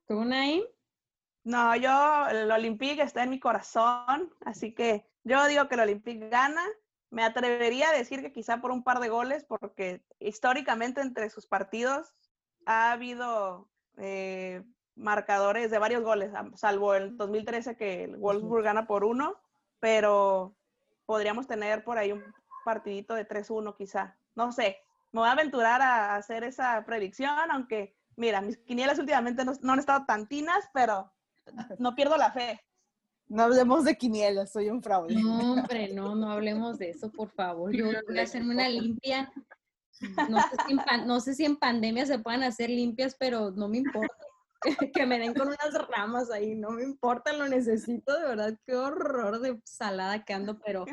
¿Tú, 0.08 0.26
Naim? 0.26 0.64
No, 1.44 1.76
yo, 1.76 2.28
el 2.30 2.50
Olympique 2.52 3.02
está 3.02 3.24
en 3.24 3.30
mi 3.30 3.40
corazón, 3.40 4.34
así 4.46 4.74
que 4.74 5.06
yo 5.24 5.46
digo 5.48 5.68
que 5.68 5.76
el 5.76 5.82
Olympique 5.82 6.30
gana. 6.30 6.64
Me 7.10 7.24
atrevería 7.24 7.90
a 7.90 7.94
decir 7.94 8.22
que 8.22 8.32
quizá 8.32 8.60
por 8.60 8.72
un 8.72 8.84
par 8.84 9.00
de 9.00 9.10
goles, 9.10 9.46
porque 9.46 10.04
históricamente 10.20 11.02
entre 11.02 11.30
sus 11.30 11.46
partidos 11.46 12.14
ha 12.66 12.92
habido 12.92 13.70
eh, 13.98 14.64
marcadores 14.96 15.70
de 15.70 15.80
varios 15.80 16.04
goles, 16.04 16.32
salvo 16.56 16.96
el 16.96 17.18
2013 17.18 17.76
que 17.76 18.06
el 18.06 18.18
Wolfsburg 18.18 18.64
gana 18.64 18.88
por 18.88 19.04
uno, 19.04 19.40
pero 19.80 20.56
podríamos 21.06 21.46
tener 21.46 21.84
por 21.84 21.98
ahí 21.98 22.12
un 22.12 22.24
partidito 22.66 23.14
de 23.16 23.28
3-1 23.28 23.76
quizá. 23.78 24.18
No 24.34 24.52
sé, 24.52 24.78
me 25.12 25.20
voy 25.20 25.30
a 25.30 25.34
aventurar 25.34 25.82
a 25.82 26.16
hacer 26.16 26.44
esa 26.44 26.84
predicción, 26.86 27.52
aunque, 27.52 27.96
mira, 28.16 28.42
mis 28.42 28.58
quinielas 28.58 28.98
últimamente 28.98 29.46
no, 29.46 29.54
no 29.62 29.74
han 29.74 29.80
estado 29.80 30.06
tantinas, 30.06 30.68
pero 30.74 31.13
no 31.80 31.96
pierdo 31.96 32.18
la 32.18 32.32
fe. 32.32 32.60
No 33.28 33.44
hablemos 33.44 33.86
de 33.86 33.96
quinielas, 33.96 34.52
soy 34.52 34.70
un 34.70 34.84
fraude. 34.84 35.16
No, 35.16 35.54
hombre, 35.54 35.94
no, 35.94 36.14
no 36.14 36.32
hablemos 36.32 36.78
de 36.78 36.90
eso, 36.90 37.10
por 37.12 37.30
favor. 37.32 37.74
Yo 37.74 37.86
voy 38.08 38.20
a 38.20 38.24
hacerme 38.24 38.54
una 38.54 38.68
limpia. 38.70 39.32
No 40.30 40.40
sé, 40.40 40.56
si 40.66 40.72
en, 40.74 40.78
pan- 40.80 41.08
no 41.08 41.20
sé 41.20 41.34
si 41.34 41.46
en 41.46 41.56
pandemia 41.56 42.06
se 42.06 42.20
puedan 42.20 42.44
hacer 42.44 42.70
limpias, 42.70 43.16
pero 43.18 43.52
no 43.52 43.70
me 43.70 43.78
importa. 43.78 44.14
Que 44.94 45.06
me 45.06 45.20
den 45.20 45.34
con 45.34 45.48
unas 45.48 45.88
ramas 45.90 46.32
ahí, 46.32 46.56
no 46.56 46.72
me 46.72 46.84
importa, 46.84 47.34
lo 47.34 47.48
necesito, 47.50 48.18
de 48.18 48.26
verdad, 48.28 48.58
qué 48.66 48.76
horror 48.76 49.40
de 49.42 49.60
salada 49.66 50.24
que 50.24 50.34
ando, 50.34 50.58
pero 50.60 50.86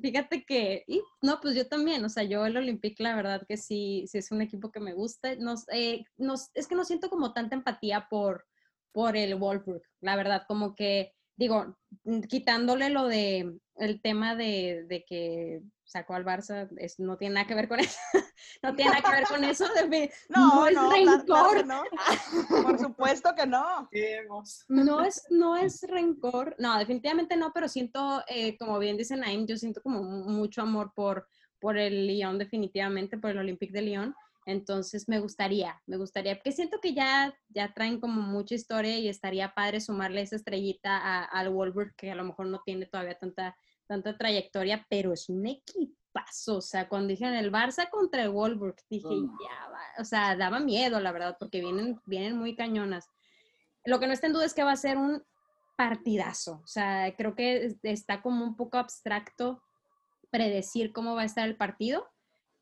fíjate 0.00 0.44
que, 0.44 0.84
y, 0.86 1.02
no, 1.20 1.40
pues 1.40 1.56
yo 1.56 1.66
también, 1.66 2.04
o 2.04 2.08
sea, 2.08 2.22
yo 2.22 2.46
el 2.46 2.56
Olympique, 2.56 3.02
la 3.02 3.16
verdad 3.16 3.42
que 3.48 3.56
sí, 3.56 4.04
sí 4.06 4.18
es 4.18 4.30
un 4.30 4.42
equipo 4.42 4.70
que 4.70 4.78
me 4.78 4.92
gusta. 4.92 5.34
Nos, 5.36 5.64
eh, 5.72 6.04
nos, 6.16 6.50
es 6.54 6.68
que 6.68 6.76
no 6.76 6.84
siento 6.84 7.10
como 7.10 7.32
tanta 7.32 7.56
empatía 7.56 8.06
por, 8.08 8.46
por 8.94 9.16
el 9.16 9.34
Wolfsburg, 9.34 9.82
la 10.00 10.14
verdad, 10.14 10.44
como 10.46 10.74
que, 10.76 11.12
digo, 11.36 11.76
mm, 12.04 12.20
quitándole 12.22 12.90
lo 12.90 13.08
de 13.08 13.58
el 13.76 14.00
tema 14.00 14.36
de, 14.36 14.84
de 14.88 15.04
que 15.04 15.62
sacó 15.82 16.14
al 16.14 16.24
Barça, 16.24 16.68
es, 16.78 17.00
no 17.00 17.18
tiene 17.18 17.34
nada 17.34 17.46
que 17.48 17.56
ver 17.56 17.68
con 17.68 17.80
eso, 17.80 17.98
no 18.62 18.74
tiene 18.76 18.92
nada 18.92 19.02
que 19.02 19.16
ver 19.16 19.26
con 19.26 19.42
eso, 19.42 19.66
de, 19.74 19.88
mi- 19.88 20.08
No, 20.28 20.66
es 20.68 20.74
no, 20.74 20.90
claro 21.24 21.50
rencor, 21.50 21.66
no. 21.66 21.82
Por 22.62 22.78
supuesto 22.78 23.34
que 23.36 23.46
no. 23.46 23.88
No 24.68 25.02
es, 25.04 25.22
no 25.30 25.56
es 25.56 25.82
rencor, 25.88 26.54
no, 26.60 26.78
definitivamente 26.78 27.36
no, 27.36 27.52
pero 27.52 27.66
siento, 27.68 28.22
eh, 28.28 28.56
como 28.56 28.78
bien 28.78 28.96
dice 28.96 29.16
Naim, 29.16 29.44
yo 29.44 29.56
siento 29.56 29.82
como 29.82 30.04
mu- 30.04 30.30
mucho 30.30 30.62
amor 30.62 30.92
por, 30.94 31.26
por 31.58 31.76
el 31.78 32.06
Lyon, 32.06 32.38
definitivamente, 32.38 33.18
por 33.18 33.30
el 33.32 33.38
Olympique 33.38 33.72
de 33.72 33.82
Lyon. 33.82 34.14
Entonces 34.46 35.08
me 35.08 35.20
gustaría, 35.20 35.80
me 35.86 35.96
gustaría, 35.96 36.34
porque 36.36 36.52
siento 36.52 36.80
que 36.80 36.92
ya, 36.92 37.34
ya 37.48 37.72
traen 37.72 37.98
como 38.00 38.20
mucha 38.20 38.54
historia 38.54 38.98
y 38.98 39.08
estaría 39.08 39.54
padre 39.54 39.80
sumarle 39.80 40.20
esa 40.20 40.36
estrellita 40.36 40.98
a- 40.98 41.24
al 41.24 41.48
Wolfsburg, 41.50 41.94
que 41.96 42.10
a 42.10 42.14
lo 42.14 42.24
mejor 42.24 42.46
no 42.46 42.60
tiene 42.64 42.86
todavía 42.86 43.18
tanta, 43.18 43.56
tanta 43.86 44.16
trayectoria, 44.18 44.86
pero 44.90 45.12
es 45.12 45.28
un 45.28 45.46
equipazo. 45.46 46.56
O 46.58 46.60
sea, 46.60 46.88
cuando 46.88 47.08
dijeron 47.08 47.34
el 47.34 47.50
Barça 47.50 47.88
contra 47.90 48.22
el 48.22 48.30
Wolfsburg, 48.30 48.76
dije, 48.90 49.08
ya 49.40 49.68
va, 49.70 49.80
o 49.98 50.04
sea, 50.04 50.36
daba 50.36 50.60
miedo, 50.60 51.00
la 51.00 51.12
verdad, 51.12 51.36
porque 51.38 51.60
vienen, 51.60 52.00
vienen 52.06 52.36
muy 52.36 52.54
cañonas. 52.54 53.08
Lo 53.84 53.98
que 54.00 54.06
no 54.06 54.12
está 54.12 54.26
en 54.26 54.32
duda 54.34 54.44
es 54.44 54.54
que 54.54 54.62
va 54.64 54.72
a 54.72 54.76
ser 54.76 54.96
un 54.98 55.22
partidazo. 55.76 56.60
O 56.62 56.66
sea, 56.66 57.14
creo 57.16 57.34
que 57.34 57.66
es- 57.66 57.76
está 57.82 58.22
como 58.22 58.44
un 58.44 58.56
poco 58.56 58.78
abstracto 58.78 59.62
predecir 60.30 60.92
cómo 60.92 61.14
va 61.14 61.22
a 61.22 61.26
estar 61.26 61.48
el 61.48 61.56
partido. 61.56 62.08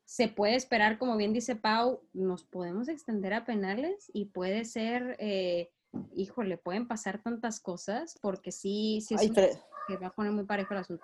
Se 0.05 0.27
puede 0.27 0.55
esperar, 0.55 0.97
como 0.97 1.15
bien 1.17 1.33
dice 1.33 1.55
Pau, 1.55 2.01
nos 2.13 2.43
podemos 2.43 2.87
extender 2.89 3.33
a 3.33 3.45
penales 3.45 4.11
y 4.13 4.25
puede 4.25 4.65
ser, 4.65 5.15
eh, 5.19 5.71
híjole, 6.13 6.57
pueden 6.57 6.87
pasar 6.87 7.21
tantas 7.21 7.59
cosas 7.59 8.17
porque 8.21 8.51
sí, 8.51 9.01
sí 9.01 9.15
es 9.15 9.21
Ay, 9.21 9.27
un- 9.29 9.35
pero 9.35 9.47
que 9.87 9.97
va 9.97 10.07
a 10.07 10.13
poner 10.13 10.31
muy 10.31 10.45
parejo 10.45 10.73
el 10.73 10.79
asunto. 10.81 11.03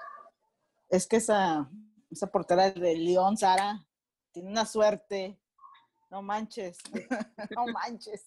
es 0.90 1.08
que 1.08 1.18
esa, 1.18 1.70
esa 2.12 2.28
portera 2.28 2.72
de 2.72 2.96
León, 2.98 3.38
Sara, 3.38 3.86
tiene 4.32 4.50
una 4.50 4.66
suerte. 4.66 5.40
No 6.12 6.22
manches. 6.22 6.78
no 7.56 7.68
manches. 7.68 8.26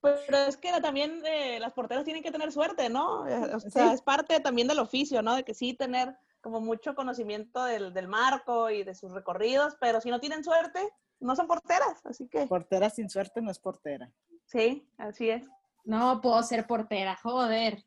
Pero 0.00 0.38
es 0.46 0.56
que 0.56 0.70
también 0.80 1.22
eh, 1.26 1.58
las 1.60 1.72
porteras 1.72 2.04
tienen 2.04 2.22
que 2.22 2.30
tener 2.30 2.52
suerte, 2.52 2.88
¿no? 2.88 3.26
Eh, 3.26 3.54
O 3.54 3.60
sea, 3.60 3.88
Sí. 3.88 3.94
es 3.94 4.02
parte 4.02 4.38
también 4.40 4.68
del 4.68 4.78
oficio, 4.78 5.22
¿no? 5.22 5.34
De 5.34 5.44
que 5.44 5.54
sí 5.54 5.74
tener 5.74 6.16
como 6.40 6.60
mucho 6.60 6.94
conocimiento 6.94 7.64
del, 7.64 7.92
del 7.92 8.08
marco 8.08 8.70
y 8.70 8.84
de 8.84 8.94
sus 8.94 9.12
recorridos, 9.12 9.76
pero 9.80 10.00
si 10.00 10.10
no 10.10 10.20
tienen 10.20 10.44
suerte, 10.44 10.80
no 11.20 11.34
son 11.34 11.46
porteras, 11.46 12.04
así 12.04 12.28
que 12.28 12.46
Portera 12.46 12.90
sin 12.90 13.10
suerte 13.10 13.40
no 13.42 13.50
es 13.50 13.58
portera. 13.58 14.10
sí, 14.46 14.88
así 14.98 15.30
es. 15.30 15.42
No 15.84 16.20
puedo 16.20 16.42
ser 16.42 16.66
portera, 16.66 17.16
joder. 17.22 17.84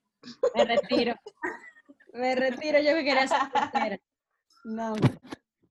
Me 0.56 0.66
retiro. 0.66 1.16
Me 2.14 2.36
retiro, 2.36 2.80
yo 2.80 2.94
que 2.94 3.04
quería 3.06 3.28
ser 3.28 3.40
portera. 3.54 4.00
No, 4.64 4.96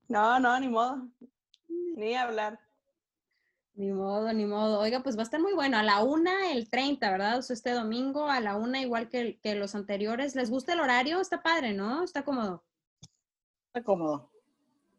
No, 0.07 0.39
no, 0.39 0.59
ni 0.59 0.69
modo. 0.69 1.07
Ni 1.95 2.15
hablar. 2.15 2.59
Ni 3.73 3.91
modo, 3.91 4.31
ni 4.33 4.45
modo. 4.45 4.79
Oiga, 4.79 5.01
pues 5.03 5.15
va 5.17 5.21
a 5.21 5.23
estar 5.23 5.39
muy 5.39 5.53
bueno. 5.53 5.77
A 5.77 5.83
la 5.83 6.03
una, 6.03 6.51
el 6.51 6.69
30, 6.69 7.09
¿verdad? 7.11 7.37
O 7.39 7.41
sea, 7.41 7.53
este 7.53 7.71
domingo, 7.71 8.27
a 8.29 8.39
la 8.39 8.55
una, 8.55 8.81
igual 8.81 9.07
que, 9.09 9.39
que 9.41 9.55
los 9.55 9.75
anteriores. 9.75 10.35
¿Les 10.35 10.49
gusta 10.49 10.73
el 10.73 10.81
horario? 10.81 11.21
Está 11.21 11.41
padre, 11.41 11.73
¿no? 11.73 12.03
Está 12.03 12.23
cómodo. 12.23 12.63
Está 13.73 13.85
cómodo. 13.85 14.29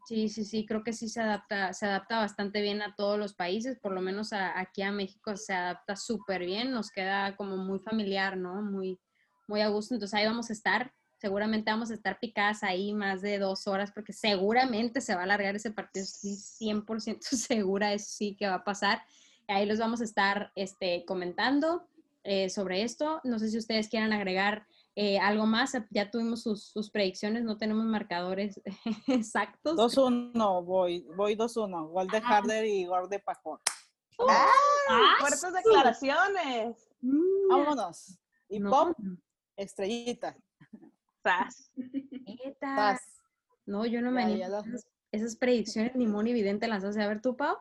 Sí, 0.06 0.30
sí, 0.30 0.46
sí, 0.46 0.64
creo 0.64 0.82
que 0.82 0.94
sí 0.94 1.11
se 1.11 1.20
adapta, 1.20 1.74
se 1.74 1.85
adapta 1.85 2.20
bastante 2.20 2.62
bien 2.62 2.80
a 2.80 2.96
todos 2.96 3.18
los 3.18 3.35
países, 3.35 3.78
por 3.78 3.92
lo 3.92 4.00
menos 4.00 4.32
aquí 4.32 4.80
a 4.80 4.90
México 4.90 5.37
se 5.37 5.52
adapta 5.52 5.94
súper 5.94 6.46
bien, 6.46 6.70
nos 6.70 6.90
queda 6.90 7.37
como 7.37 7.58
muy 7.58 7.80
familiar, 7.80 8.38
¿no? 8.38 8.62
Muy, 8.62 8.98
muy 9.46 9.61
a 9.61 9.68
gusto. 9.68 9.92
Entonces 9.92 10.14
ahí 10.18 10.24
vamos 10.24 10.48
a 10.48 10.54
estar, 10.54 10.90
seguramente 11.18 11.70
vamos 11.70 11.90
a 11.90 11.94
estar 11.94 12.18
picadas 12.18 12.62
ahí 12.62 12.94
más 12.94 13.20
de 13.20 13.38
dos 13.38 13.66
horas, 13.66 13.92
porque 13.92 14.14
seguramente 14.14 15.02
se 15.02 15.14
va 15.14 15.20
a 15.20 15.24
alargar 15.24 15.54
ese 15.54 15.70
partido, 15.70 16.04
estoy 16.04 16.30
100% 16.30 17.20
segura, 17.37 17.92
eso 17.92 18.06
sí 18.08 18.35
que 18.38 18.46
va 18.46 18.54
a 18.54 18.64
pasar. 18.64 19.02
Ahí 19.48 19.66
los 19.66 19.78
vamos 19.78 20.00
a 20.00 20.04
estar 20.04 20.50
este, 20.54 21.04
comentando 21.04 21.87
eh, 22.24 22.48
sobre 22.48 22.85
esto. 22.85 23.20
No 23.22 23.38
sé 23.38 23.50
si 23.50 23.58
ustedes 23.58 23.88
quieran 23.88 24.14
agregar 24.14 24.66
eh, 24.94 25.18
algo 25.18 25.46
más. 25.46 25.72
Ya 25.90 26.11
tuvimos 26.11 26.42
sus, 26.42 26.64
sus 26.66 26.90
predicciones, 26.90 27.44
no 27.44 27.57
tenemos 27.57 27.85
marcadores 27.85 28.61
exactos. 29.09 29.76
2-1, 29.76 30.64
voy, 30.64 31.07
voy 31.16 31.35
2-1. 31.37 31.88
Gol 31.90 32.09
de 32.09 32.18
Ah. 32.18 32.37
Harder 32.38 32.64
y 32.66 32.85
gol 32.87 33.09
de 33.09 33.18
Pajón. 33.18 33.59
¡Ah, 34.28 34.46
Fuertes 35.20 35.40
sí! 35.40 35.46
declaraciones. 35.55 36.88
Mm, 37.00 37.48
Vámonos. 37.48 38.18
Y 38.48 38.61
no, 38.61 38.70
pop, 38.70 38.96
estrellita. 39.57 40.37
Neta. 41.76 42.76
Paz. 42.76 43.22
No, 43.66 43.87
yo 43.87 44.02
no 44.02 44.11
me 44.11 44.20
Ya, 44.20 44.26
animo. 44.26 44.40
ya 44.40 44.48
lo- 44.48 44.59
Esas, 44.61 44.87
esas 45.12 45.37
predicciones 45.37 45.94
ni 45.94 46.07
Moni 46.07 46.33
Vidente 46.33 46.68
las 46.68 46.85
hace. 46.85 47.02
A 47.02 47.09
ver, 47.09 47.20
tú, 47.22 47.37
Pau. 47.37 47.57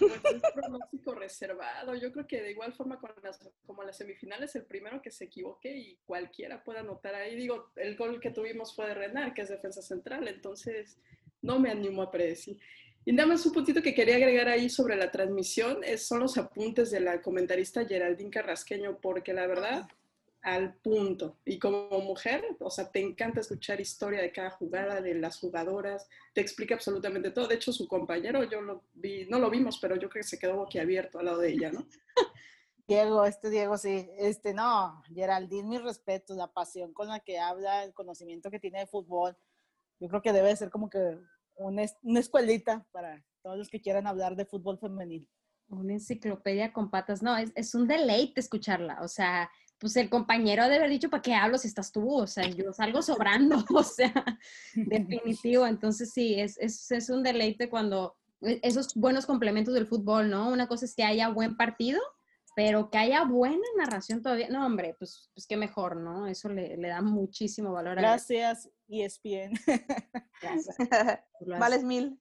Es 0.00 0.42
pronóstico 0.54 1.14
reservado. 1.14 1.94
Yo 1.94 2.12
creo 2.12 2.26
que 2.26 2.42
de 2.42 2.50
igual 2.50 2.72
forma 2.72 2.98
con 2.98 3.10
las, 3.22 3.38
como 3.66 3.82
las 3.82 3.96
semifinales, 3.96 4.54
el 4.56 4.64
primero 4.64 5.02
que 5.02 5.10
se 5.10 5.24
equivoque 5.24 5.76
y 5.76 5.98
cualquiera 6.06 6.62
pueda 6.62 6.80
anotar 6.80 7.14
ahí. 7.14 7.34
Digo, 7.34 7.70
el 7.76 7.96
gol 7.96 8.20
que 8.20 8.30
tuvimos 8.30 8.74
fue 8.74 8.86
de 8.86 8.94
Renar, 8.94 9.34
que 9.34 9.42
es 9.42 9.48
defensa 9.48 9.82
central, 9.82 10.28
entonces 10.28 10.98
no 11.42 11.58
me 11.58 11.70
animo 11.70 12.02
a 12.02 12.10
predecir. 12.10 12.58
Y 13.04 13.12
nada 13.12 13.28
más 13.28 13.46
un 13.46 13.52
puntito 13.52 13.80
que 13.80 13.94
quería 13.94 14.16
agregar 14.16 14.48
ahí 14.48 14.68
sobre 14.68 14.94
la 14.94 15.10
transmisión 15.10 15.82
es, 15.82 16.06
son 16.06 16.20
los 16.20 16.36
apuntes 16.36 16.90
de 16.90 17.00
la 17.00 17.22
comentarista 17.22 17.86
Geraldine 17.86 18.30
Carrasqueño, 18.30 18.98
porque 19.00 19.32
la 19.32 19.46
verdad, 19.46 19.88
al 20.42 20.74
punto. 20.74 21.38
Y 21.44 21.58
como 21.58 21.88
mujer, 22.00 22.44
o 22.60 22.70
sea, 22.70 22.90
te 22.90 23.00
encanta 23.00 23.40
escuchar 23.40 23.80
historia 23.80 24.20
de 24.20 24.32
cada 24.32 24.50
jugada, 24.50 25.00
de 25.00 25.14
las 25.14 25.38
jugadoras, 25.38 26.08
te 26.34 26.40
explica 26.40 26.74
absolutamente 26.74 27.30
todo. 27.30 27.48
De 27.48 27.56
hecho, 27.56 27.72
su 27.72 27.88
compañero, 27.88 28.44
yo 28.44 28.60
lo 28.60 28.84
vi, 28.94 29.26
no 29.26 29.38
lo 29.38 29.50
vimos, 29.50 29.78
pero 29.80 29.96
yo 29.96 30.08
creo 30.08 30.22
que 30.22 30.28
se 30.28 30.38
quedó 30.38 30.56
boquiabierto 30.56 31.18
al 31.18 31.26
lado 31.26 31.38
de 31.38 31.50
ella, 31.50 31.72
¿no? 31.72 31.86
Diego, 32.88 33.24
este 33.26 33.50
Diego 33.50 33.76
sí. 33.76 34.08
Este, 34.16 34.54
no, 34.54 35.02
Geraldine, 35.12 35.68
mis 35.68 35.82
respetos, 35.82 36.36
la 36.36 36.50
pasión 36.52 36.94
con 36.94 37.08
la 37.08 37.20
que 37.20 37.38
habla, 37.38 37.84
el 37.84 37.92
conocimiento 37.92 38.50
que 38.50 38.60
tiene 38.60 38.80
de 38.80 38.86
fútbol. 38.86 39.36
Yo 40.00 40.08
creo 40.08 40.22
que 40.22 40.32
debe 40.32 40.56
ser 40.56 40.70
como 40.70 40.88
que 40.88 41.18
una 41.56 41.82
escuelita 42.18 42.86
para 42.92 43.22
todos 43.42 43.58
los 43.58 43.68
que 43.68 43.80
quieran 43.82 44.06
hablar 44.06 44.36
de 44.36 44.46
fútbol 44.46 44.78
femenil. 44.78 45.28
Una 45.68 45.92
enciclopedia 45.92 46.72
con 46.72 46.90
patas. 46.90 47.22
No, 47.22 47.36
es, 47.36 47.52
es 47.56 47.74
un 47.74 47.86
deleite 47.86 48.40
escucharla. 48.40 49.00
O 49.02 49.08
sea, 49.08 49.50
pues 49.78 49.96
el 49.96 50.10
compañero 50.10 50.68
de 50.68 50.76
haber 50.76 50.90
dicho, 50.90 51.10
¿para 51.10 51.22
qué 51.22 51.34
hablo 51.34 51.58
si 51.58 51.68
estás 51.68 51.92
tú? 51.92 52.10
O 52.10 52.26
sea, 52.26 52.46
yo 52.48 52.72
salgo 52.72 53.02
sobrando. 53.02 53.64
O 53.74 53.82
sea, 53.82 54.12
definitivo. 54.74 55.66
Entonces, 55.66 56.12
sí, 56.12 56.38
es, 56.40 56.58
es, 56.58 56.90
es 56.90 57.10
un 57.10 57.22
deleite 57.22 57.68
cuando 57.68 58.16
e- 58.40 58.60
esos 58.62 58.94
buenos 58.94 59.26
complementos 59.26 59.74
del 59.74 59.86
fútbol, 59.86 60.30
¿no? 60.30 60.48
Una 60.50 60.66
cosa 60.66 60.84
es 60.84 60.94
que 60.94 61.04
haya 61.04 61.28
buen 61.28 61.56
partido, 61.56 62.00
pero 62.56 62.90
que 62.90 62.98
haya 62.98 63.24
buena 63.24 63.66
narración 63.76 64.22
todavía. 64.22 64.48
No, 64.48 64.66
hombre, 64.66 64.96
pues, 64.98 65.30
pues 65.34 65.46
qué 65.46 65.56
mejor, 65.56 65.96
¿no? 65.96 66.26
Eso 66.26 66.48
le, 66.48 66.76
le 66.76 66.88
da 66.88 67.00
muchísimo 67.02 67.72
valor 67.72 67.98
a 67.98 68.02
Gracias, 68.02 68.68
ESPN, 68.88 69.52
Gracias. 70.42 70.76
Vales 71.46 71.84
mil. 71.84 72.18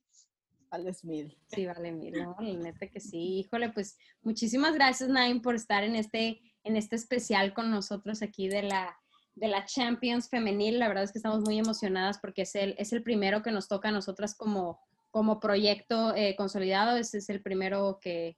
Alex 0.70 1.04
Mil. 1.04 1.38
Sí, 1.48 1.66
vale, 1.66 1.92
mil, 1.92 2.14
¿no? 2.14 2.36
Neta 2.40 2.88
que 2.88 3.00
sí. 3.00 3.40
Híjole, 3.40 3.70
pues 3.72 3.98
muchísimas 4.22 4.74
gracias, 4.74 5.10
Naim, 5.10 5.42
por 5.42 5.56
estar 5.56 5.84
en 5.84 5.96
este, 5.96 6.42
en 6.68 6.76
este 6.76 6.96
especial 6.96 7.54
con 7.54 7.72
nosotros 7.72 8.22
aquí 8.22 8.48
de 8.50 8.64
la, 8.64 8.98
de 9.36 9.48
la 9.48 9.66
Champions 9.66 10.30
Femenil. 10.30 10.80
La 10.80 10.88
verdad 10.88 11.04
es 11.04 11.12
que 11.12 11.20
estamos 11.20 11.42
muy 11.42 11.58
emocionadas 11.58 12.20
porque 12.20 12.44
es 12.44 12.56
el, 12.56 12.76
es 12.78 12.94
el 12.94 13.04
primero 13.04 13.42
que 13.42 13.52
nos 13.52 13.68
toca 13.68 13.90
a 13.90 13.94
nosotras 13.94 14.36
como, 14.36 14.80
como 15.10 15.40
proyecto 15.40 16.14
eh, 16.16 16.36
consolidado. 16.36 16.98
Ese 16.98 17.20
es 17.20 17.30
el 17.30 17.42
primero 17.42 18.00
que, 18.02 18.38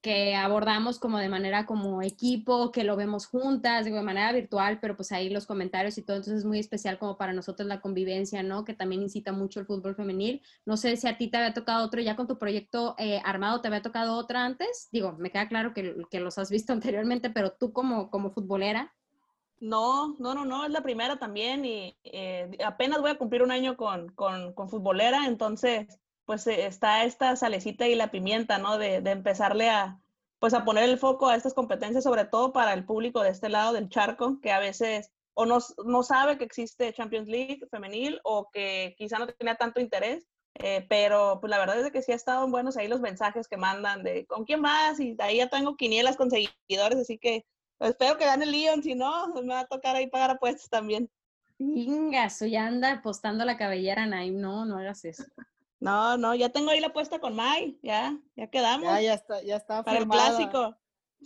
que 0.00 0.36
abordamos 0.36 0.98
como 0.98 1.18
de 1.18 1.28
manera 1.28 1.66
como 1.66 2.02
equipo, 2.02 2.70
que 2.70 2.84
lo 2.84 2.96
vemos 2.96 3.26
juntas, 3.26 3.84
digo, 3.84 3.96
de 3.96 4.02
manera 4.02 4.32
virtual, 4.32 4.78
pero 4.80 4.94
pues 4.94 5.10
ahí 5.12 5.30
los 5.30 5.46
comentarios 5.46 5.98
y 5.98 6.02
todo, 6.02 6.16
entonces 6.18 6.40
es 6.40 6.44
muy 6.44 6.58
especial 6.58 6.98
como 6.98 7.16
para 7.16 7.32
nosotros 7.32 7.66
la 7.66 7.80
convivencia, 7.80 8.42
¿no? 8.42 8.64
Que 8.64 8.74
también 8.74 9.02
incita 9.02 9.32
mucho 9.32 9.60
el 9.60 9.66
fútbol 9.66 9.96
femenil. 9.96 10.42
No 10.64 10.76
sé 10.76 10.96
si 10.96 11.08
a 11.08 11.18
ti 11.18 11.28
te 11.28 11.38
había 11.38 11.54
tocado 11.54 11.84
otro, 11.84 12.00
ya 12.00 12.16
con 12.16 12.26
tu 12.26 12.38
proyecto 12.38 12.94
eh, 12.98 13.20
armado, 13.24 13.60
¿te 13.60 13.68
había 13.68 13.82
tocado 13.82 14.14
otra 14.16 14.44
antes? 14.44 14.88
Digo, 14.92 15.14
me 15.18 15.30
queda 15.30 15.48
claro 15.48 15.74
que, 15.74 15.96
que 16.10 16.20
los 16.20 16.38
has 16.38 16.50
visto 16.50 16.72
anteriormente, 16.72 17.30
pero 17.30 17.52
tú 17.52 17.72
como, 17.72 18.10
como 18.10 18.30
futbolera. 18.30 18.94
No, 19.58 20.14
no, 20.18 20.34
no, 20.34 20.44
no, 20.44 20.66
es 20.66 20.70
la 20.70 20.82
primera 20.82 21.18
también 21.18 21.64
y 21.64 21.96
eh, 22.04 22.50
apenas 22.64 23.00
voy 23.00 23.10
a 23.10 23.18
cumplir 23.18 23.42
un 23.42 23.50
año 23.50 23.76
con, 23.76 24.10
con, 24.10 24.52
con 24.52 24.68
futbolera, 24.68 25.26
entonces 25.26 25.98
pues 26.26 26.46
eh, 26.46 26.66
está 26.66 27.04
esta 27.04 27.34
salecita 27.36 27.86
y 27.88 27.94
la 27.94 28.10
pimienta, 28.10 28.58
¿no? 28.58 28.78
De, 28.78 28.96
empezarle 28.96 29.70
a, 29.70 30.00
pues 30.38 30.52
a 30.52 30.64
poner 30.64 30.84
el 30.84 30.98
foco 30.98 31.28
a 31.28 31.36
estas 31.36 31.54
competencias, 31.54 32.04
sobre 32.04 32.26
todo 32.26 32.52
para 32.52 32.74
el 32.74 32.84
público 32.84 33.22
de 33.22 33.30
este 33.30 33.48
lado 33.48 33.72
del 33.72 33.88
charco, 33.88 34.40
que 34.40 34.52
a 34.52 34.58
veces 34.58 35.12
o 35.34 35.46
no, 35.46 35.58
no 35.84 36.02
sabe 36.02 36.38
que 36.38 36.44
existe 36.44 36.92
Champions 36.92 37.28
League 37.28 37.60
femenil 37.70 38.20
o 38.24 38.50
que 38.50 38.94
quizá 38.98 39.18
no 39.18 39.26
tenía 39.26 39.54
tanto 39.54 39.80
interés, 39.80 40.26
eh, 40.54 40.86
pero 40.88 41.38
pues 41.40 41.50
la 41.50 41.58
verdad 41.58 41.78
es 41.78 41.92
que 41.92 42.02
sí 42.02 42.12
ha 42.12 42.14
estado 42.14 42.48
buenos 42.48 42.76
ahí 42.76 42.88
los 42.88 43.00
mensajes 43.00 43.46
que 43.46 43.58
mandan 43.58 44.02
de 44.02 44.26
¿con 44.26 44.44
quién 44.44 44.62
vas? 44.62 44.98
Y 44.98 45.14
ahí 45.18 45.36
ya 45.36 45.48
tengo 45.48 45.76
quinielas 45.76 46.16
con 46.16 46.30
seguidores, 46.30 46.98
así 46.98 47.18
que 47.18 47.44
pues, 47.78 47.90
espero 47.90 48.16
que 48.16 48.24
gane 48.24 48.44
el 48.44 48.52
León, 48.52 48.82
si 48.82 48.94
no, 48.94 49.28
me 49.34 49.46
va 49.48 49.60
a 49.60 49.66
tocar 49.66 49.94
ahí 49.94 50.06
pagar 50.06 50.30
apuestas 50.30 50.70
también. 50.70 51.10
Ingaso, 51.58 52.46
ya 52.46 52.66
anda 52.66 52.92
apostando 52.92 53.44
la 53.44 53.56
cabellera, 53.56 54.06
Naim, 54.06 54.40
no, 54.40 54.64
no 54.64 54.78
hagas 54.78 55.04
eso. 55.04 55.24
No, 55.78 56.16
no, 56.16 56.34
ya 56.34 56.48
tengo 56.48 56.70
ahí 56.70 56.80
la 56.80 56.88
apuesta 56.88 57.18
con 57.18 57.34
Mai, 57.34 57.78
ya, 57.82 58.18
ya 58.34 58.48
quedamos. 58.48 58.88
Ya, 58.88 59.00
ya 59.00 59.14
está, 59.14 59.42
ya 59.42 59.56
está. 59.56 59.82
Para 59.82 59.98
el 59.98 60.08
clásico. 60.08 60.76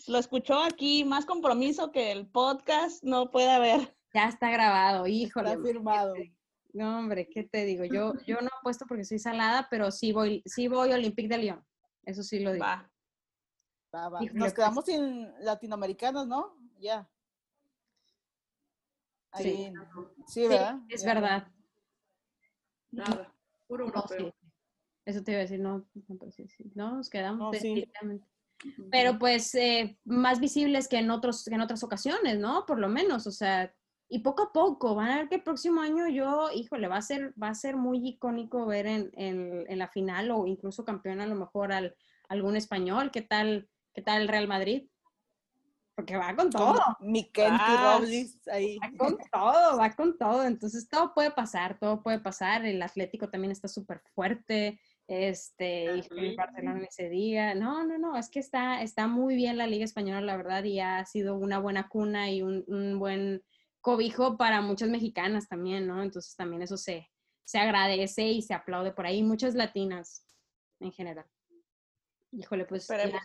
Lo 0.07 0.19
escuchó 0.19 0.61
aquí, 0.61 1.05
más 1.05 1.25
compromiso 1.25 1.93
que 1.93 2.13
el 2.13 2.27
podcast 2.27 3.03
no 3.03 3.31
puede 3.31 3.51
haber. 3.51 3.97
Ya 4.13 4.29
está 4.29 4.51
grabado, 4.51 5.07
híjole. 5.07 5.51
Está 5.51 5.63
firmado. 5.63 6.15
No, 6.73 6.99
hombre, 6.99 7.29
¿qué 7.29 7.45
te 7.45 7.65
digo? 7.65 7.85
Yo, 7.85 8.15
yo 8.27 8.41
no 8.41 8.49
apuesto 8.59 8.87
porque 8.87 9.05
soy 9.05 9.19
salada, 9.19 9.69
pero 9.71 9.91
sí 9.91 10.13
voy, 10.13 10.43
sí 10.47 10.69
voy 10.69 10.93
Olympique 10.93 11.29
de 11.29 11.39
Lyon. 11.39 11.67
Eso 12.05 12.23
sí 12.23 12.41
lo 12.41 12.53
digo. 12.53 12.65
Va. 12.65 12.91
Va, 13.95 14.09
va. 14.09 14.23
Híjole, 14.23 14.41
Nos 14.41 14.53
quedamos 14.53 14.85
pues... 14.85 14.97
sin 14.97 15.45
latinoamericanos, 15.45 16.27
¿no? 16.27 16.57
Ya. 16.79 17.09
Ahí. 19.33 19.45
Sí, 19.45 19.73
sí 20.27 20.49
¿verdad? 20.49 20.79
Sí, 20.89 20.95
es 20.95 21.03
ya. 21.03 21.15
verdad. 21.15 21.49
Nada. 22.91 23.35
Puro 23.67 23.87
no, 23.87 24.05
sí. 24.09 24.33
Eso 25.11 25.23
te 25.23 25.33
iba 25.33 25.38
a 25.38 25.42
decir, 25.42 25.61
no, 25.61 25.87
no, 26.09 26.16
pues 26.16 26.35
sí, 26.35 26.49
sí. 26.49 26.70
no 26.75 26.96
nos 26.96 27.11
quedamos 27.11 27.53
definitivamente. 27.53 28.27
Sí. 28.62 28.75
Pero 28.90 29.18
pues 29.18 29.55
eh, 29.55 29.99
más 30.05 30.38
visibles 30.38 30.87
que 30.87 30.99
en, 30.99 31.11
otros, 31.11 31.44
que 31.44 31.55
en 31.55 31.62
otras 31.62 31.83
ocasiones, 31.83 32.38
¿no? 32.38 32.66
Por 32.66 32.79
lo 32.79 32.88
menos, 32.88 33.27
o 33.27 33.33
sea, 33.33 33.75
y 34.09 34.18
poco 34.18 34.44
a 34.44 34.53
poco, 34.53 34.94
van 34.94 35.11
a 35.11 35.16
ver 35.16 35.29
que 35.29 35.37
el 35.37 35.42
próximo 35.42 35.81
año 35.81 36.09
yo, 36.09 36.51
híjole, 36.55 36.88
va 36.88 36.96
a 36.96 37.03
ser, 37.03 37.33
va 37.42 37.49
a 37.49 37.55
ser 37.55 37.77
muy 37.77 38.07
icónico 38.07 38.66
ver 38.66 38.87
en, 38.87 39.11
en, 39.14 39.64
en 39.66 39.79
la 39.79 39.88
final 39.88 40.31
o 40.31 40.46
incluso 40.46 40.85
campeón 40.85 41.20
a 41.20 41.27
lo 41.27 41.37
mejor 41.37 41.73
al 41.73 41.96
algún 42.31 42.57
español, 42.57 43.11
¿qué 43.11 43.23
tal, 43.23 43.68
qué 43.92 44.03
tal 44.03 44.23
el 44.23 44.29
Real 44.29 44.49
Madrid? 44.49 44.88
Porque 45.96 46.16
va 46.16 46.35
con 46.35 46.49
todo. 46.49 46.81
Mi 47.01 47.31
Kenty 47.31 47.77
Robles 47.83 48.49
ahí. 48.49 48.79
Va 48.79 48.90
con 48.96 49.18
todo, 49.31 49.77
va 49.77 49.90
con 49.90 50.16
todo. 50.16 50.44
Entonces 50.44 50.88
todo 50.88 51.12
puede 51.12 51.33
pasar, 51.33 51.79
todo 51.79 52.03
puede 52.03 52.20
pasar. 52.20 52.64
El 52.64 52.81
Atlético 52.81 53.29
también 53.29 53.51
está 53.51 53.68
súper 53.68 54.01
fuerte. 54.14 54.81
Este, 55.12 55.87
y 55.96 56.18
el 56.18 56.37
Barcelona 56.37 56.87
ese 56.88 57.09
día. 57.09 57.57
No, 57.57 57.85
no, 57.85 57.99
no, 57.99 58.16
es 58.16 58.31
que 58.31 58.38
está, 58.38 58.81
está 58.81 59.09
muy 59.09 59.35
bien 59.35 59.59
la 59.59 59.66
Liga 59.66 59.85
Española, 59.85 60.20
la 60.20 60.37
verdad, 60.37 60.62
y 60.62 60.79
ha 60.79 61.05
sido 61.05 61.37
una 61.37 61.59
buena 61.59 61.88
cuna 61.88 62.31
y 62.31 62.42
un, 62.42 62.62
un 62.68 62.96
buen 63.01 63.42
cobijo 63.81 64.37
para 64.37 64.61
muchas 64.61 64.88
mexicanas 64.88 65.49
también, 65.49 65.88
¿no? 65.88 66.01
Entonces 66.01 66.37
también 66.37 66.62
eso 66.62 66.77
se, 66.77 67.11
se 67.42 67.59
agradece 67.59 68.29
y 68.29 68.42
se 68.42 68.55
aplaude 68.55 68.92
por 68.92 69.05
ahí. 69.05 69.25
Muchas 69.25 69.57
latinas 69.57 70.25
en 70.79 70.92
general. 70.92 71.27
Híjole, 72.31 72.64
pues 72.64 72.87
ya, 72.87 73.20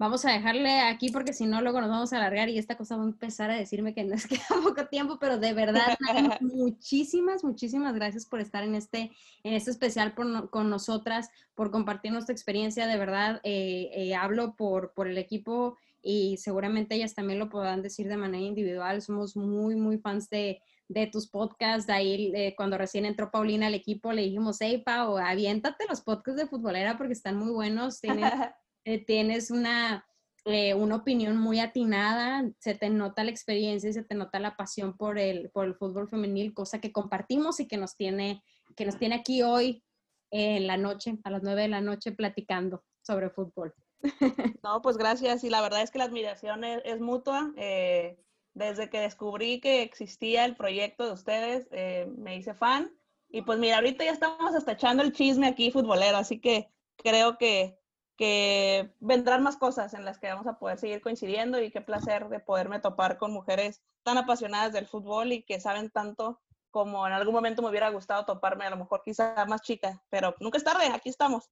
vamos 0.00 0.24
a 0.24 0.32
dejarle 0.32 0.80
aquí 0.80 1.10
porque 1.10 1.34
si 1.34 1.44
no 1.44 1.60
luego 1.60 1.78
nos 1.82 1.90
vamos 1.90 2.12
a 2.14 2.16
alargar 2.16 2.48
y 2.48 2.56
esta 2.56 2.74
cosa 2.78 2.96
va 2.96 3.02
a 3.02 3.06
empezar 3.06 3.50
a 3.50 3.54
decirme 3.54 3.92
que 3.92 4.02
nos 4.02 4.26
queda 4.26 4.62
poco 4.64 4.86
tiempo, 4.86 5.18
pero 5.20 5.36
de 5.36 5.52
verdad, 5.52 5.98
muchísimas, 6.40 7.44
muchísimas 7.44 7.94
gracias 7.94 8.24
por 8.24 8.40
estar 8.40 8.64
en 8.64 8.74
este, 8.74 9.12
en 9.44 9.52
este 9.52 9.70
especial 9.70 10.14
por, 10.14 10.48
con 10.48 10.70
nosotras, 10.70 11.28
por 11.54 11.70
compartir 11.70 12.12
nuestra 12.12 12.32
experiencia, 12.32 12.86
de 12.86 12.96
verdad, 12.96 13.40
eh, 13.44 13.90
eh, 13.92 14.14
hablo 14.14 14.56
por, 14.56 14.94
por 14.94 15.06
el 15.06 15.18
equipo 15.18 15.76
y 16.02 16.38
seguramente 16.38 16.94
ellas 16.94 17.14
también 17.14 17.38
lo 17.38 17.50
podrán 17.50 17.82
decir 17.82 18.08
de 18.08 18.16
manera 18.16 18.42
individual, 18.42 19.02
somos 19.02 19.36
muy, 19.36 19.76
muy 19.76 19.98
fans 19.98 20.30
de, 20.30 20.62
de 20.88 21.08
tus 21.08 21.28
podcasts, 21.28 21.86
de 21.86 21.92
ahí 21.92 22.32
eh, 22.34 22.54
cuando 22.56 22.78
recién 22.78 23.04
entró 23.04 23.30
Paulina 23.30 23.66
al 23.66 23.74
equipo 23.74 24.14
le 24.14 24.22
dijimos, 24.22 24.56
hey 24.60 24.82
Pau, 24.82 25.18
aviéntate 25.18 25.84
los 25.90 26.00
podcasts 26.00 26.40
de 26.40 26.48
futbolera 26.48 26.96
porque 26.96 27.12
están 27.12 27.36
muy 27.36 27.52
buenos, 27.52 28.00
tienen 28.00 28.24
eh, 28.84 29.04
tienes 29.04 29.50
una, 29.50 30.06
eh, 30.44 30.74
una 30.74 30.96
opinión 30.96 31.36
muy 31.36 31.60
atinada, 31.60 32.50
se 32.58 32.74
te 32.74 32.90
nota 32.90 33.24
la 33.24 33.30
experiencia 33.30 33.90
y 33.90 33.92
se 33.92 34.04
te 34.04 34.14
nota 34.14 34.40
la 34.40 34.56
pasión 34.56 34.96
por 34.96 35.18
el, 35.18 35.50
por 35.50 35.66
el 35.66 35.74
fútbol 35.74 36.08
femenil, 36.08 36.54
cosa 36.54 36.80
que 36.80 36.92
compartimos 36.92 37.60
y 37.60 37.66
que 37.66 37.76
nos 37.76 37.96
tiene, 37.96 38.42
que 38.76 38.86
nos 38.86 38.98
tiene 38.98 39.16
aquí 39.16 39.42
hoy 39.42 39.82
en 40.30 40.66
la 40.66 40.76
noche, 40.76 41.18
a 41.24 41.30
las 41.30 41.42
nueve 41.42 41.62
de 41.62 41.68
la 41.68 41.80
noche, 41.80 42.12
platicando 42.12 42.84
sobre 43.02 43.30
fútbol. 43.30 43.74
No, 44.62 44.80
pues 44.82 44.96
gracias. 44.96 45.44
Y 45.44 45.50
la 45.50 45.60
verdad 45.60 45.82
es 45.82 45.90
que 45.90 45.98
la 45.98 46.04
admiración 46.04 46.64
es, 46.64 46.80
es 46.84 47.00
mutua. 47.00 47.52
Eh, 47.56 48.18
desde 48.54 48.90
que 48.90 49.00
descubrí 49.00 49.60
que 49.60 49.82
existía 49.82 50.44
el 50.44 50.56
proyecto 50.56 51.06
de 51.06 51.12
ustedes, 51.12 51.68
eh, 51.70 52.10
me 52.16 52.36
hice 52.36 52.54
fan. 52.54 52.92
Y 53.28 53.42
pues 53.42 53.58
mira, 53.58 53.76
ahorita 53.76 54.04
ya 54.04 54.12
estamos 54.12 54.54
hasta 54.54 54.72
echando 54.72 55.02
el 55.02 55.12
chisme 55.12 55.46
aquí 55.46 55.70
futbolero, 55.70 56.16
así 56.16 56.40
que 56.40 56.68
creo 56.96 57.38
que 57.38 57.78
que 58.20 58.92
vendrán 59.00 59.42
más 59.42 59.56
cosas 59.56 59.94
en 59.94 60.04
las 60.04 60.18
que 60.18 60.28
vamos 60.28 60.46
a 60.46 60.58
poder 60.58 60.76
seguir 60.76 61.00
coincidiendo 61.00 61.58
y 61.58 61.70
qué 61.70 61.80
placer 61.80 62.28
de 62.28 62.38
poderme 62.38 62.78
topar 62.78 63.16
con 63.16 63.32
mujeres 63.32 63.80
tan 64.02 64.18
apasionadas 64.18 64.74
del 64.74 64.86
fútbol 64.86 65.32
y 65.32 65.42
que 65.42 65.58
saben 65.58 65.88
tanto 65.88 66.38
como 66.70 67.06
en 67.06 67.14
algún 67.14 67.32
momento 67.32 67.62
me 67.62 67.70
hubiera 67.70 67.88
gustado 67.88 68.26
toparme, 68.26 68.66
a 68.66 68.70
lo 68.70 68.76
mejor 68.76 69.00
quizá 69.02 69.46
más 69.46 69.62
chica, 69.62 70.04
pero 70.10 70.36
nunca 70.38 70.58
es 70.58 70.64
tarde, 70.64 70.84
aquí 70.88 71.08
estamos. 71.08 71.48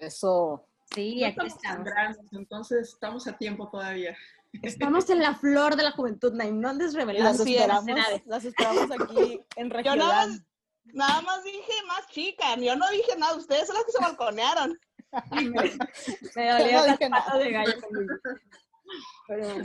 Eso. 0.00 0.66
Sí, 0.92 1.20
no 1.20 1.28
aquí 1.28 1.46
estamos. 1.46 1.86
estamos. 1.86 2.16
Entonces 2.32 2.88
estamos 2.88 3.28
a 3.28 3.38
tiempo 3.38 3.70
todavía. 3.70 4.16
Estamos 4.62 5.08
en 5.10 5.20
la 5.20 5.36
flor 5.36 5.76
de 5.76 5.84
la 5.84 5.92
juventud, 5.92 6.32
Naim, 6.32 6.60
no 6.60 6.70
andes 6.70 6.94
revelando. 6.94 7.30
Las 7.30 7.38
esperamos, 7.38 7.86
las 8.26 8.44
esperamos 8.44 8.90
aquí 8.90 9.40
en 9.54 9.70
Yo 9.70 9.76
Regional. 9.76 9.98
nada 10.08 10.26
más, 10.26 10.42
nada 10.86 11.22
más 11.22 11.44
dije 11.44 11.72
más 11.86 12.08
chica, 12.08 12.56
yo 12.56 12.74
no 12.74 12.90
dije 12.90 13.16
nada, 13.16 13.36
ustedes 13.36 13.68
son 13.68 13.76
las 13.76 13.84
que 13.84 13.92
se 13.92 14.02
balconearon. 14.02 14.76
me, 16.34 16.72
las 16.72 16.98
patas 16.98 17.38
de 17.38 17.50
gallo 17.50 17.80
conmigo. 17.80 18.14
Pero, 19.26 19.48
este, 19.48 19.64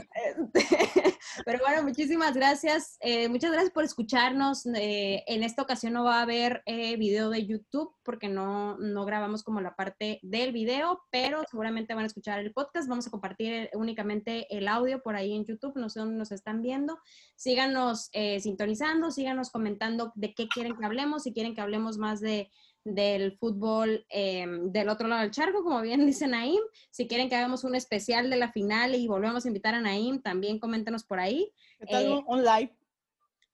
pero, 1.44 1.58
bueno, 1.58 1.82
muchísimas 1.82 2.34
gracias. 2.34 2.96
Eh, 3.00 3.28
muchas 3.28 3.50
gracias 3.52 3.72
por 3.72 3.84
escucharnos. 3.84 4.64
Eh, 4.74 5.22
en 5.26 5.42
esta 5.42 5.62
ocasión 5.62 5.92
no 5.92 6.04
va 6.04 6.18
a 6.18 6.22
haber 6.22 6.62
eh, 6.64 6.96
video 6.96 7.28
de 7.28 7.46
YouTube 7.46 7.94
porque 8.02 8.28
no, 8.28 8.78
no 8.78 9.04
grabamos 9.04 9.42
como 9.42 9.60
la 9.60 9.76
parte 9.76 10.18
del 10.22 10.52
video, 10.52 11.02
pero 11.10 11.42
seguramente 11.50 11.94
van 11.94 12.04
a 12.04 12.06
escuchar 12.06 12.40
el 12.40 12.52
podcast. 12.52 12.88
Vamos 12.88 13.06
a 13.06 13.10
compartir 13.10 13.68
únicamente 13.74 14.46
el 14.56 14.66
audio 14.66 15.02
por 15.02 15.16
ahí 15.16 15.34
en 15.34 15.44
YouTube. 15.44 15.76
No 15.76 15.90
sé 15.90 16.00
dónde 16.00 16.16
nos 16.16 16.32
están 16.32 16.62
viendo. 16.62 16.98
Síganos 17.36 18.10
sintonizando, 18.40 19.10
síganos 19.10 19.50
comentando 19.50 20.12
de 20.14 20.34
qué 20.34 20.48
quieren 20.48 20.76
que 20.76 20.86
hablemos. 20.86 21.24
Si 21.24 21.32
quieren 21.32 21.54
que 21.54 21.60
hablemos 21.60 21.98
más 21.98 22.20
de 22.20 22.50
del 22.84 23.36
fútbol 23.38 24.06
eh, 24.08 24.46
del 24.64 24.88
otro 24.88 25.06
lado 25.06 25.22
del 25.22 25.30
charco, 25.30 25.62
como 25.62 25.80
bien 25.82 26.06
dice 26.06 26.26
Naim. 26.26 26.60
Si 26.90 27.06
quieren 27.06 27.28
que 27.28 27.36
hagamos 27.36 27.64
un 27.64 27.74
especial 27.74 28.30
de 28.30 28.36
la 28.36 28.52
final 28.52 28.94
y 28.94 29.06
volvemos 29.06 29.44
a 29.44 29.48
invitar 29.48 29.74
a 29.74 29.80
Naim, 29.80 30.20
también 30.22 30.58
coméntenos 30.58 31.04
por 31.04 31.20
ahí. 31.20 31.52
Eh, 31.80 32.20
un 32.26 32.44
live. 32.44 32.76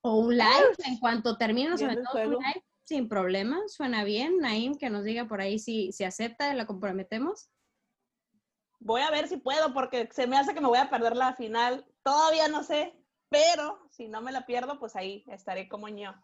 O 0.02 0.18
un 0.18 0.36
live, 0.36 0.74
en 0.84 0.98
cuanto 0.98 1.36
termine, 1.36 1.70
nos 1.70 1.82
aventamos 1.82 2.14
un 2.14 2.32
live 2.32 2.64
sin 2.84 3.08
problema. 3.08 3.60
Suena 3.66 4.04
bien. 4.04 4.38
Naim, 4.38 4.76
que 4.76 4.90
nos 4.90 5.04
diga 5.04 5.26
por 5.26 5.40
ahí 5.40 5.58
si, 5.58 5.92
si 5.92 6.04
acepta, 6.04 6.54
la 6.54 6.66
comprometemos. 6.66 7.50
Voy 8.78 9.00
a 9.00 9.10
ver 9.10 9.26
si 9.26 9.38
puedo, 9.38 9.72
porque 9.74 10.08
se 10.12 10.26
me 10.26 10.36
hace 10.36 10.54
que 10.54 10.60
me 10.60 10.68
voy 10.68 10.78
a 10.78 10.90
perder 10.90 11.16
la 11.16 11.34
final. 11.34 11.84
Todavía 12.04 12.46
no 12.46 12.62
sé, 12.62 12.94
pero 13.28 13.80
si 13.90 14.06
no 14.06 14.20
me 14.20 14.30
la 14.30 14.46
pierdo, 14.46 14.78
pues 14.78 14.94
ahí 14.94 15.24
estaré 15.26 15.68
como 15.68 15.88
ño. 15.88 16.14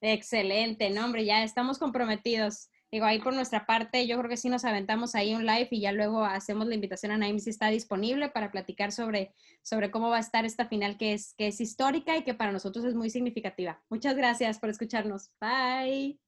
Excelente, 0.00 0.90
no, 0.90 1.04
hombre, 1.04 1.24
ya 1.24 1.42
estamos 1.44 1.78
comprometidos. 1.78 2.70
Digo, 2.90 3.04
ahí 3.04 3.20
por 3.20 3.32
nuestra 3.34 3.66
parte, 3.66 4.06
yo 4.08 4.18
creo 4.18 4.28
que 4.28 4.36
sí 4.36 4.48
nos 4.48 4.64
aventamos 4.64 5.14
ahí 5.14 5.34
un 5.34 5.46
live 5.46 5.68
y 5.70 5.80
ya 5.80 5.92
luego 5.92 6.24
hacemos 6.24 6.66
la 6.66 6.74
invitación 6.74 7.12
a 7.12 7.18
Naim 7.18 7.38
si 7.38 7.50
está 7.50 7.68
disponible 7.68 8.30
para 8.30 8.50
platicar 8.50 8.90
sobre, 8.90 9.32
sobre 9.62 9.92
cómo 9.92 10.10
va 10.10 10.16
a 10.16 10.20
estar 10.20 10.44
esta 10.44 10.66
final 10.66 10.96
que 10.96 11.12
es, 11.12 11.34
que 11.34 11.46
es 11.46 11.60
histórica 11.60 12.16
y 12.16 12.24
que 12.24 12.34
para 12.34 12.50
nosotros 12.50 12.84
es 12.84 12.94
muy 12.94 13.08
significativa. 13.08 13.80
Muchas 13.88 14.16
gracias 14.16 14.58
por 14.58 14.70
escucharnos. 14.70 15.30
Bye. 15.40 16.18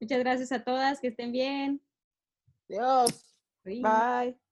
Muchas 0.00 0.18
gracias 0.18 0.50
a 0.50 0.64
todas, 0.64 1.00
que 1.00 1.08
estén 1.08 1.30
bien. 1.30 1.80
Adiós. 2.68 3.36
Bye. 3.64 4.47